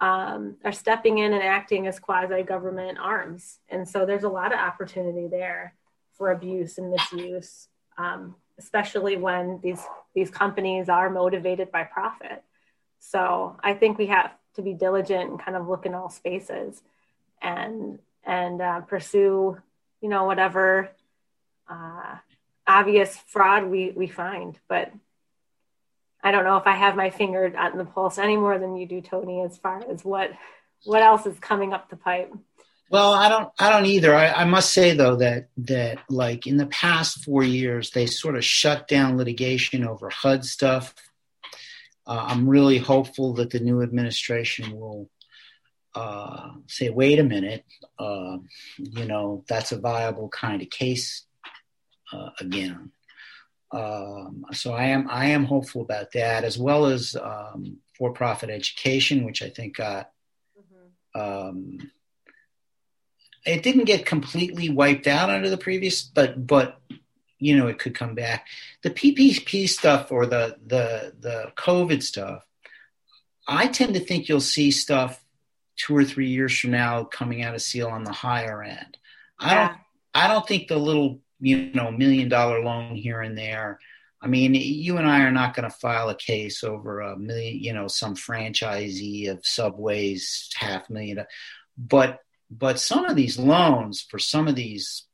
um, 0.02 0.56
are 0.64 0.72
stepping 0.72 1.18
in 1.18 1.32
and 1.32 1.42
acting 1.42 1.86
as 1.86 1.98
quasi 1.98 2.42
government 2.42 2.98
arms 2.98 3.60
and 3.68 3.88
so 3.88 4.04
there's 4.04 4.24
a 4.24 4.28
lot 4.28 4.52
of 4.52 4.58
opportunity 4.58 5.28
there 5.28 5.74
for 6.18 6.32
abuse 6.32 6.76
and 6.76 6.90
misuse 6.90 7.68
um, 7.98 8.34
especially 8.58 9.16
when 9.16 9.60
these 9.62 9.82
these 10.14 10.30
companies 10.30 10.88
are 10.88 11.10
motivated 11.10 11.70
by 11.70 11.84
profit. 11.84 12.42
So 12.98 13.56
I 13.62 13.74
think 13.74 13.98
we 13.98 14.06
have 14.06 14.30
to 14.54 14.62
be 14.62 14.74
diligent 14.74 15.30
and 15.30 15.40
kind 15.40 15.56
of 15.56 15.68
look 15.68 15.86
in 15.86 15.94
all 15.94 16.10
spaces 16.10 16.82
and 17.40 17.98
and 18.24 18.60
uh, 18.60 18.80
pursue 18.82 19.56
you 20.00 20.08
know 20.08 20.24
whatever 20.24 20.90
uh, 21.68 22.16
obvious 22.66 23.16
fraud 23.26 23.64
we 23.64 23.90
we 23.90 24.06
find. 24.06 24.58
But 24.68 24.92
I 26.22 26.30
don't 26.30 26.44
know 26.44 26.56
if 26.56 26.66
I 26.66 26.76
have 26.76 26.96
my 26.96 27.10
finger 27.10 27.52
on 27.56 27.78
the 27.78 27.84
pulse 27.84 28.18
any 28.18 28.36
more 28.36 28.58
than 28.58 28.76
you 28.76 28.86
do, 28.86 29.00
Tony, 29.00 29.42
as 29.42 29.58
far 29.58 29.82
as 29.88 30.04
what 30.04 30.30
what 30.84 31.02
else 31.02 31.26
is 31.26 31.38
coming 31.38 31.72
up 31.72 31.90
the 31.90 31.96
pipe. 31.96 32.32
Well, 32.90 33.14
I 33.14 33.28
don't. 33.28 33.50
I 33.58 33.70
don't 33.70 33.86
either. 33.86 34.14
I, 34.14 34.28
I, 34.28 34.44
must 34.44 34.72
say 34.72 34.94
though 34.94 35.16
that 35.16 35.48
that 35.56 36.00
like 36.10 36.46
in 36.46 36.58
the 36.58 36.66
past 36.66 37.24
four 37.24 37.42
years, 37.42 37.90
they 37.90 38.04
sort 38.04 38.36
of 38.36 38.44
shut 38.44 38.86
down 38.86 39.16
litigation 39.16 39.86
over 39.86 40.10
HUD 40.10 40.44
stuff. 40.44 40.94
Uh, 42.06 42.26
I'm 42.28 42.48
really 42.48 42.78
hopeful 42.78 43.32
that 43.34 43.50
the 43.50 43.60
new 43.60 43.80
administration 43.80 44.78
will 44.78 45.08
uh, 45.94 46.50
say, 46.66 46.90
"Wait 46.90 47.18
a 47.18 47.24
minute, 47.24 47.64
uh, 47.98 48.36
you 48.76 49.06
know, 49.06 49.42
that's 49.48 49.72
a 49.72 49.78
viable 49.78 50.28
kind 50.28 50.60
of 50.60 50.68
case 50.68 51.24
uh, 52.12 52.30
again. 52.40 52.92
Um, 53.72 54.44
so 54.52 54.72
I 54.72 54.84
am 54.84 55.08
I 55.08 55.26
am 55.26 55.44
hopeful 55.44 55.82
about 55.82 56.12
that, 56.12 56.44
as 56.44 56.58
well 56.58 56.86
as 56.86 57.16
um, 57.16 57.78
for-profit 57.96 58.50
education, 58.50 59.24
which 59.24 59.42
I 59.42 59.48
think 59.48 59.76
got. 59.76 60.10
Mm-hmm. 60.58 61.20
Um, 61.20 61.90
it 63.44 63.62
didn't 63.62 63.84
get 63.84 64.06
completely 64.06 64.68
wiped 64.68 65.06
out 65.06 65.30
under 65.30 65.48
the 65.48 65.56
previous, 65.56 66.02
but 66.02 66.46
but 66.46 66.80
you 67.38 67.56
know 67.56 67.66
it 67.66 67.78
could 67.78 67.94
come 67.94 68.14
back. 68.14 68.46
The 68.82 68.90
PPP 68.90 69.68
stuff 69.68 70.12
or 70.12 70.26
the 70.26 70.56
the 70.66 71.14
the 71.18 71.52
COVID 71.56 72.02
stuff, 72.02 72.46
I 73.48 73.68
tend 73.68 73.94
to 73.94 74.00
think 74.00 74.28
you'll 74.28 74.40
see 74.40 74.70
stuff 74.70 75.24
two 75.76 75.96
or 75.96 76.04
three 76.04 76.28
years 76.28 76.56
from 76.58 76.72
now 76.72 77.04
coming 77.04 77.42
out 77.42 77.54
of 77.54 77.62
SEAL 77.62 77.88
on 77.88 78.04
the 78.04 78.12
higher 78.12 78.62
end. 78.62 78.98
I 79.38 79.54
don't 79.54 79.78
I 80.14 80.28
don't 80.28 80.46
think 80.46 80.68
the 80.68 80.76
little 80.76 81.20
you 81.42 81.72
know 81.74 81.90
million 81.90 82.28
dollar 82.28 82.62
loan 82.62 82.96
here 82.96 83.20
and 83.20 83.36
there. 83.36 83.78
I 84.22 84.28
mean, 84.28 84.54
you 84.54 84.98
and 84.98 85.08
I 85.08 85.22
are 85.22 85.32
not 85.32 85.54
going 85.54 85.68
to 85.68 85.76
file 85.76 86.08
a 86.08 86.14
case 86.14 86.62
over 86.62 87.00
a 87.00 87.18
million, 87.18 87.60
you 87.60 87.72
know, 87.72 87.88
some 87.88 88.14
franchisee 88.14 89.28
of 89.28 89.44
Subway's 89.44 90.48
half 90.56 90.88
million, 90.88 91.24
but 91.76 92.20
but 92.48 92.78
some 92.78 93.06
of 93.06 93.16
these 93.16 93.38
loans 93.38 94.00
for 94.02 94.18
some 94.18 94.46
of 94.46 94.54
these 94.54 95.04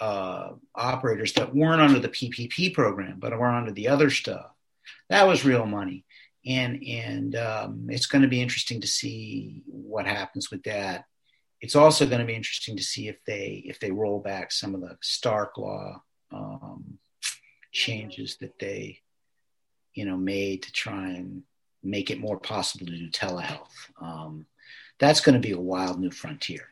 uh, 0.00 0.50
operators 0.74 1.32
that 1.34 1.54
weren't 1.54 1.82
under 1.82 1.98
the 1.98 2.08
PPP 2.08 2.72
program, 2.72 3.18
but 3.18 3.36
were 3.36 3.46
under 3.46 3.72
the 3.72 3.88
other 3.88 4.10
stuff, 4.10 4.50
that 5.10 5.26
was 5.26 5.44
real 5.44 5.66
money. 5.66 6.04
And 6.46 6.82
and 6.82 7.36
um, 7.36 7.86
it's 7.90 8.06
going 8.06 8.22
to 8.22 8.28
be 8.28 8.40
interesting 8.40 8.80
to 8.80 8.86
see 8.86 9.62
what 9.66 10.06
happens 10.06 10.50
with 10.50 10.62
that. 10.62 11.04
It's 11.60 11.76
also 11.76 12.06
going 12.06 12.20
to 12.20 12.26
be 12.26 12.34
interesting 12.36 12.76
to 12.76 12.82
see 12.82 13.08
if 13.08 13.24
they 13.24 13.62
if 13.66 13.80
they 13.80 13.90
roll 13.90 14.20
back 14.20 14.52
some 14.52 14.74
of 14.74 14.80
the 14.80 14.96
Stark 15.00 15.58
law 15.58 16.02
um, 16.32 16.98
changes 17.72 18.36
that 18.36 18.58
they 18.58 19.00
you 19.94 20.04
know 20.04 20.16
made 20.16 20.62
to 20.62 20.72
try 20.72 21.10
and 21.10 21.42
make 21.82 22.10
it 22.10 22.20
more 22.20 22.38
possible 22.38 22.86
to 22.86 22.92
do 22.92 23.10
telehealth. 23.10 23.90
Um, 24.00 24.46
that's 24.98 25.20
going 25.20 25.40
to 25.40 25.46
be 25.46 25.54
a 25.54 25.60
wild 25.60 26.00
new 26.00 26.10
frontier. 26.10 26.68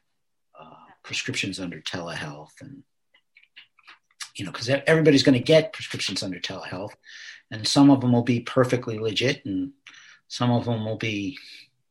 Uh, 0.59 0.75
prescriptions 1.03 1.61
under 1.61 1.81
telehealth, 1.81 2.61
and 2.61 2.83
you 4.37 4.45
know, 4.45 4.53
because 4.53 4.69
everybody's 4.69 5.23
going 5.23 5.39
to 5.39 5.45
get 5.45 5.73
prescriptions 5.73 6.23
under 6.23 6.39
telehealth, 6.39 6.95
and 7.51 7.67
some 7.67 7.91
of 7.91 8.01
them 8.01 8.13
will 8.13 8.23
be 8.23 8.41
perfectly 8.41 8.99
legit, 8.99 9.45
and 9.45 9.73
some 10.29 10.51
of 10.51 10.65
them 10.65 10.85
will 10.85 10.97
be 10.97 11.39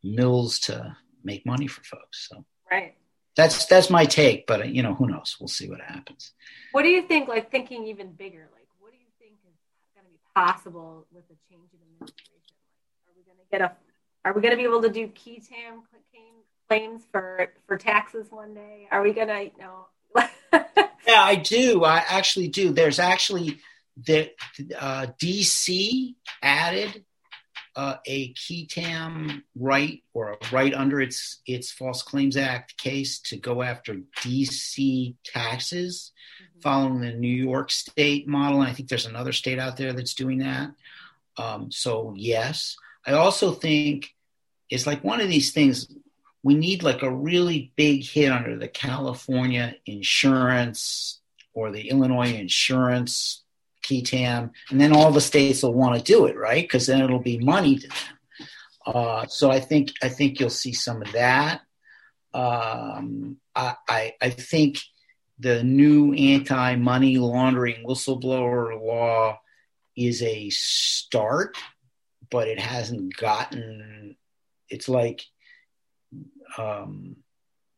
mills 0.03 0.59
to 0.59 0.95
make 1.23 1.45
money 1.45 1.67
for 1.67 1.83
folks. 1.83 2.29
So, 2.29 2.45
right. 2.71 2.95
That's 3.35 3.65
that's 3.65 3.89
my 3.89 4.05
take, 4.05 4.47
but 4.47 4.69
you 4.69 4.81
know, 4.81 4.93
who 4.93 5.07
knows? 5.07 5.35
We'll 5.39 5.49
see 5.49 5.69
what 5.69 5.81
happens. 5.81 6.31
What 6.71 6.83
do 6.83 6.89
you 6.89 7.01
think? 7.01 7.27
Like 7.27 7.51
thinking 7.51 7.85
even 7.87 8.11
bigger, 8.11 8.47
like 8.53 8.67
what 8.79 8.91
do 8.91 8.97
you 8.97 9.11
think 9.19 9.33
is 9.45 9.57
going 9.93 10.05
to 10.05 10.11
be 10.11 10.19
possible 10.33 11.05
with 11.11 11.27
the 11.27 11.35
change 11.49 11.69
in 11.73 11.79
administration? 11.93 12.55
Are 13.07 13.13
we 13.15 13.23
going 13.23 13.37
to 13.37 13.51
get 13.51 13.61
a? 13.61 13.71
Are 14.23 14.33
we 14.33 14.41
going 14.41 14.51
to 14.51 14.57
be 14.57 14.63
able 14.63 14.81
to 14.81 14.89
do 14.89 15.07
qui 15.09 15.41
tam 15.41 15.83
claims 16.67 17.01
for 17.11 17.53
for 17.67 17.77
taxes 17.77 18.27
one 18.29 18.53
day? 18.53 18.87
Are 18.91 19.01
we 19.01 19.13
gonna, 19.13 19.41
you 19.41 19.51
know? 19.59 19.87
yeah, 21.07 21.21
I 21.21 21.35
do. 21.35 21.83
I 21.83 22.03
actually 22.07 22.47
do. 22.47 22.71
There's 22.71 22.99
actually 22.99 23.59
the 23.97 24.31
uh, 24.79 25.07
DC 25.21 26.15
added 26.41 27.03
uh, 27.75 27.97
a 28.05 28.33
qui 28.33 28.65
tam 28.67 29.43
right 29.55 30.01
or 30.13 30.31
a 30.31 30.37
right 30.51 30.73
under 30.73 31.01
its 31.01 31.41
its 31.45 31.71
False 31.71 32.01
Claims 32.01 32.37
Act 32.37 32.77
case 32.77 33.19
to 33.19 33.37
go 33.37 33.61
after 33.61 34.01
DC 34.21 35.15
taxes, 35.23 36.11
mm-hmm. 36.41 36.59
following 36.61 37.01
the 37.01 37.13
New 37.13 37.27
York 37.27 37.71
State 37.71 38.27
model. 38.27 38.61
And 38.61 38.69
I 38.69 38.73
think 38.73 38.89
there's 38.89 39.05
another 39.05 39.33
state 39.33 39.59
out 39.59 39.77
there 39.77 39.93
that's 39.93 40.13
doing 40.13 40.39
that. 40.39 40.71
Um, 41.37 41.71
so 41.71 42.13
yes, 42.17 42.77
I 43.05 43.13
also 43.13 43.51
think 43.51 44.15
it's 44.69 44.87
like 44.87 45.03
one 45.03 45.21
of 45.21 45.27
these 45.27 45.51
things 45.51 45.87
we 46.43 46.53
need 46.53 46.83
like 46.83 47.01
a 47.01 47.11
really 47.11 47.71
big 47.75 48.03
hit 48.03 48.31
under 48.31 48.55
the 48.55 48.67
California 48.67 49.75
insurance 49.87 51.19
or 51.53 51.71
the 51.71 51.89
Illinois 51.89 52.35
insurance 52.35 53.44
qui 53.85 54.01
tam, 54.01 54.51
and 54.69 54.79
then 54.79 54.93
all 54.93 55.11
the 55.11 55.21
states 55.21 55.63
will 55.63 55.73
want 55.73 55.95
to 55.97 56.03
do 56.03 56.25
it, 56.25 56.37
right? 56.37 56.63
Because 56.63 56.87
then 56.87 57.01
it'll 57.01 57.19
be 57.19 57.37
money 57.37 57.77
to 57.77 57.87
them. 57.87 57.97
Uh, 58.85 59.25
so 59.27 59.49
I 59.49 59.59
think 59.59 59.91
I 60.03 60.09
think 60.09 60.39
you'll 60.39 60.49
see 60.49 60.73
some 60.73 61.01
of 61.01 61.11
that. 61.13 61.61
Um, 62.33 63.37
I, 63.55 63.75
I, 63.87 64.13
I 64.21 64.29
think 64.29 64.79
the 65.39 65.63
new 65.63 66.13
anti-money 66.13 67.17
laundering 67.17 67.83
whistleblower 67.85 68.79
law 68.81 69.39
is 69.97 70.21
a 70.21 70.49
start, 70.49 71.57
but 72.29 72.47
it 72.47 72.59
hasn't 72.59 73.15
gotten. 73.15 74.15
It's 74.69 74.89
like 74.89 75.23
um, 76.57 77.17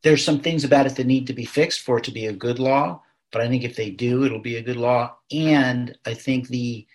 there's 0.04 0.24
some 0.24 0.40
things 0.40 0.64
about 0.64 0.88
it 0.88 0.96
that 0.96 1.08
need 1.08 1.28
to 1.28 1.34
be 1.34 1.46
fixed 1.46 1.82
for 1.82 1.98
it 1.98 2.06
to 2.06 2.12
be 2.12 2.26
a 2.26 2.34
good 2.34 2.60
law. 2.60 3.02
But 3.32 3.42
I 3.42 3.48
think 3.48 3.64
if 3.64 3.76
they 3.76 3.90
do, 3.90 4.24
it'll 4.24 4.40
be 4.42 4.56
a 4.56 4.62
good 4.62 4.78
law. 4.78 5.16
And 5.32 5.98
I 6.06 6.14
think 6.14 6.48
the 6.48 6.88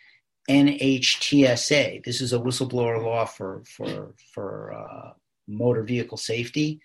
NHTSA, 0.49 2.05
this 2.05 2.21
is 2.21 2.33
a 2.33 2.39
whistleblower 2.39 3.03
law 3.03 3.25
for 3.25 3.63
for 3.67 4.15
for 4.35 4.73
uh, 4.73 5.13
motor 5.47 5.83
vehicle 5.83 6.19
safety. 6.19 6.81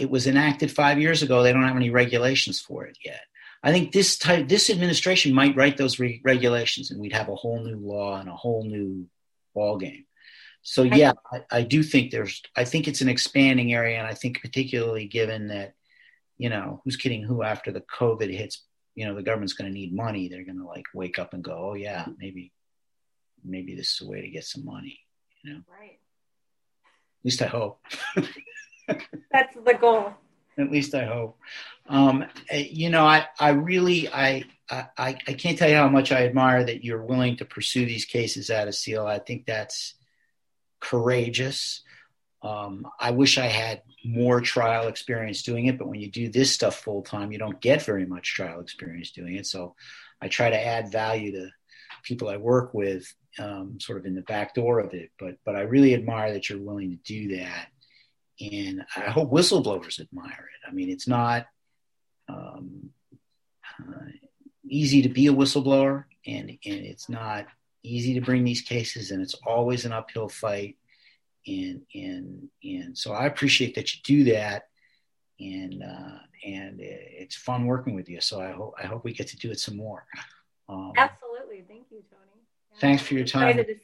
It 0.00 0.10
was 0.10 0.26
enacted 0.26 0.70
five 0.70 0.98
years 0.98 1.22
ago. 1.22 1.42
They 1.42 1.52
don't 1.52 1.66
have 1.66 1.76
any 1.76 1.90
regulations 1.90 2.60
for 2.60 2.84
it 2.86 2.96
yet. 3.04 3.20
I 3.62 3.72
think 3.72 3.92
this 3.92 4.18
type, 4.18 4.48
this 4.48 4.70
administration 4.70 5.34
might 5.34 5.56
write 5.56 5.76
those 5.76 5.98
re- 5.98 6.20
regulations, 6.24 6.90
and 6.90 7.00
we'd 7.00 7.12
have 7.12 7.28
a 7.28 7.34
whole 7.34 7.62
new 7.62 7.76
law 7.76 8.18
and 8.18 8.28
a 8.28 8.34
whole 8.34 8.64
new 8.64 9.06
ball 9.54 9.76
game. 9.78 10.06
So 10.62 10.82
yeah, 10.82 11.12
I, 11.32 11.58
I, 11.58 11.62
do 11.62 11.82
think 11.82 12.10
there's. 12.10 12.40
I 12.56 12.64
think 12.64 12.86
it's 12.86 13.00
an 13.00 13.08
expanding 13.08 13.72
area, 13.72 13.98
and 13.98 14.06
I 14.06 14.14
think 14.14 14.40
particularly 14.40 15.06
given 15.06 15.48
that, 15.48 15.74
you 16.38 16.48
know, 16.48 16.80
who's 16.84 16.96
kidding 16.96 17.22
who 17.22 17.42
after 17.42 17.70
the 17.70 17.82
COVID 17.82 18.34
hits, 18.36 18.64
you 18.94 19.06
know, 19.06 19.14
the 19.14 19.22
government's 19.22 19.54
going 19.54 19.70
to 19.70 19.74
need 19.74 19.94
money. 19.94 20.28
They're 20.28 20.44
going 20.44 20.58
to 20.58 20.66
like 20.66 20.84
wake 20.94 21.18
up 21.18 21.34
and 21.34 21.42
go, 21.42 21.70
oh 21.70 21.74
yeah, 21.74 22.06
maybe, 22.18 22.52
maybe 23.44 23.74
this 23.74 23.94
is 23.94 24.06
a 24.06 24.10
way 24.10 24.20
to 24.20 24.28
get 24.28 24.44
some 24.44 24.64
money. 24.64 25.00
You 25.42 25.54
know, 25.54 25.60
right? 25.70 25.98
At 27.20 27.24
least 27.24 27.42
I 27.42 27.46
hope. 27.46 27.80
That's 28.86 29.56
the 29.64 29.74
goal. 29.80 30.12
At 30.58 30.70
least 30.70 30.94
I 30.94 31.06
hope. 31.06 31.38
Um, 31.88 32.24
eh, 32.50 32.66
you 32.70 32.90
know, 32.90 33.04
I, 33.04 33.26
I 33.40 33.50
really, 33.50 34.08
I, 34.08 34.44
I, 34.70 35.16
I 35.26 35.32
can't 35.34 35.58
tell 35.58 35.68
you 35.68 35.76
how 35.76 35.88
much 35.88 36.12
I 36.12 36.26
admire 36.26 36.64
that 36.64 36.84
you're 36.84 37.02
willing 37.02 37.36
to 37.36 37.44
pursue 37.44 37.86
these 37.86 38.04
cases 38.04 38.50
out 38.50 38.68
of 38.68 38.74
SEAL. 38.74 39.06
I 39.06 39.18
think 39.18 39.46
that's 39.46 39.94
courageous. 40.80 41.82
Um, 42.42 42.86
I 42.98 43.12
wish 43.12 43.38
I 43.38 43.46
had 43.46 43.82
more 44.04 44.40
trial 44.40 44.88
experience 44.88 45.42
doing 45.42 45.66
it, 45.66 45.78
but 45.78 45.86
when 45.86 46.00
you 46.00 46.10
do 46.10 46.28
this 46.28 46.52
stuff 46.52 46.76
full 46.76 47.02
time, 47.02 47.30
you 47.30 47.38
don't 47.38 47.60
get 47.60 47.82
very 47.82 48.04
much 48.04 48.34
trial 48.34 48.60
experience 48.60 49.12
doing 49.12 49.36
it. 49.36 49.46
So 49.46 49.76
I 50.20 50.28
try 50.28 50.50
to 50.50 50.66
add 50.66 50.90
value 50.90 51.32
to 51.32 51.50
people 52.02 52.28
I 52.28 52.36
work 52.36 52.74
with, 52.74 53.12
um, 53.38 53.78
sort 53.80 53.98
of 53.98 54.06
in 54.06 54.14
the 54.14 54.22
back 54.22 54.54
door 54.54 54.80
of 54.80 54.92
it. 54.92 55.10
But 55.18 55.36
but 55.44 55.56
I 55.56 55.60
really 55.62 55.94
admire 55.94 56.32
that 56.32 56.48
you're 56.48 56.60
willing 56.60 56.90
to 56.90 56.96
do 56.96 57.36
that, 57.36 57.68
and 58.40 58.84
I 58.96 59.10
hope 59.10 59.30
whistleblowers 59.30 60.00
admire 60.00 60.30
it. 60.54 60.68
I 60.68 60.72
mean, 60.72 60.90
it's 60.90 61.08
not 61.08 61.46
um, 62.28 62.90
uh, 63.80 64.10
easy 64.64 65.02
to 65.02 65.08
be 65.08 65.28
a 65.28 65.32
whistleblower, 65.32 66.04
and 66.26 66.50
and 66.50 66.58
it's 66.64 67.08
not 67.08 67.46
easy 67.84 68.14
to 68.14 68.20
bring 68.20 68.44
these 68.44 68.62
cases, 68.62 69.10
and 69.10 69.22
it's 69.22 69.34
always 69.46 69.84
an 69.84 69.92
uphill 69.92 70.28
fight. 70.28 70.76
And 71.46 71.82
and 71.94 72.48
and 72.62 72.96
so 72.96 73.12
I 73.12 73.26
appreciate 73.26 73.74
that 73.74 73.94
you 73.94 74.00
do 74.04 74.32
that, 74.32 74.68
and 75.40 75.82
uh, 75.82 76.18
and 76.46 76.78
it's 76.80 77.34
fun 77.34 77.66
working 77.66 77.94
with 77.94 78.08
you. 78.08 78.20
So 78.20 78.40
I 78.40 78.52
hope 78.52 78.74
I 78.82 78.86
hope 78.86 79.04
we 79.04 79.12
get 79.12 79.28
to 79.28 79.36
do 79.36 79.50
it 79.50 79.58
some 79.58 79.76
more. 79.76 80.06
Um, 80.68 80.92
Absolutely, 80.96 81.64
thank 81.66 81.86
you, 81.90 82.02
Tony. 82.10 82.42
Yeah. 82.72 82.78
Thanks 82.80 83.02
for 83.02 83.14
your 83.14 83.26
time. 83.26 83.56
To, 83.56 83.74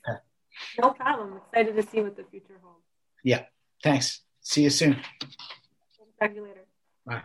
no 0.80 0.90
problem. 0.90 1.40
Excited 1.52 1.74
to 1.76 1.82
see 1.90 2.00
what 2.00 2.16
the 2.16 2.24
future 2.30 2.54
holds. 2.62 2.84
Yeah. 3.24 3.44
Thanks. 3.82 4.20
See 4.40 4.62
you 4.62 4.70
soon. 4.70 4.96
Talk 6.20 6.30
to 6.30 6.34
you 6.34 6.42
later. 6.42 6.64
Bye. 7.06 7.22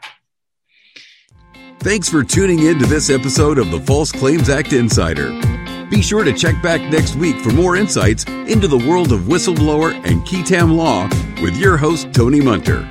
Thanks 1.80 2.10
for 2.10 2.24
tuning 2.24 2.60
in 2.60 2.80
to 2.80 2.86
this 2.86 3.10
episode 3.10 3.58
of 3.58 3.72
the 3.72 3.80
False 3.82 4.12
Claims 4.12 4.50
Act 4.50 4.74
Insider. 4.74 5.63
Be 5.94 6.02
sure 6.02 6.24
to 6.24 6.34
check 6.34 6.60
back 6.64 6.82
next 6.92 7.16
week 7.18 7.36
for 7.42 7.52
more 7.52 7.76
insights 7.76 8.26
into 8.26 8.68
the 8.68 8.80
world 8.80 9.12
of 9.12 9.26
whistleblower 9.26 9.94
and 10.10 10.26
qui 10.26 10.42
tam 10.42 10.76
law 10.76 11.04
with 11.40 11.56
your 11.56 11.78
host, 11.78 12.12
Tony 12.12 12.42
Munter. 12.42 12.84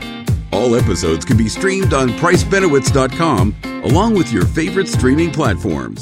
All 0.53 0.77
episodes 0.77 1.25
can 1.25 1.37
be 1.37 1.49
streamed 1.49 1.95
on 1.95 2.11
pricebenowitz.com 2.11 3.57
along 3.83 4.15
with 4.15 4.33
your 4.33 4.47
favorite 4.47 4.87
streaming 4.87 5.33
platforms. 5.33 6.01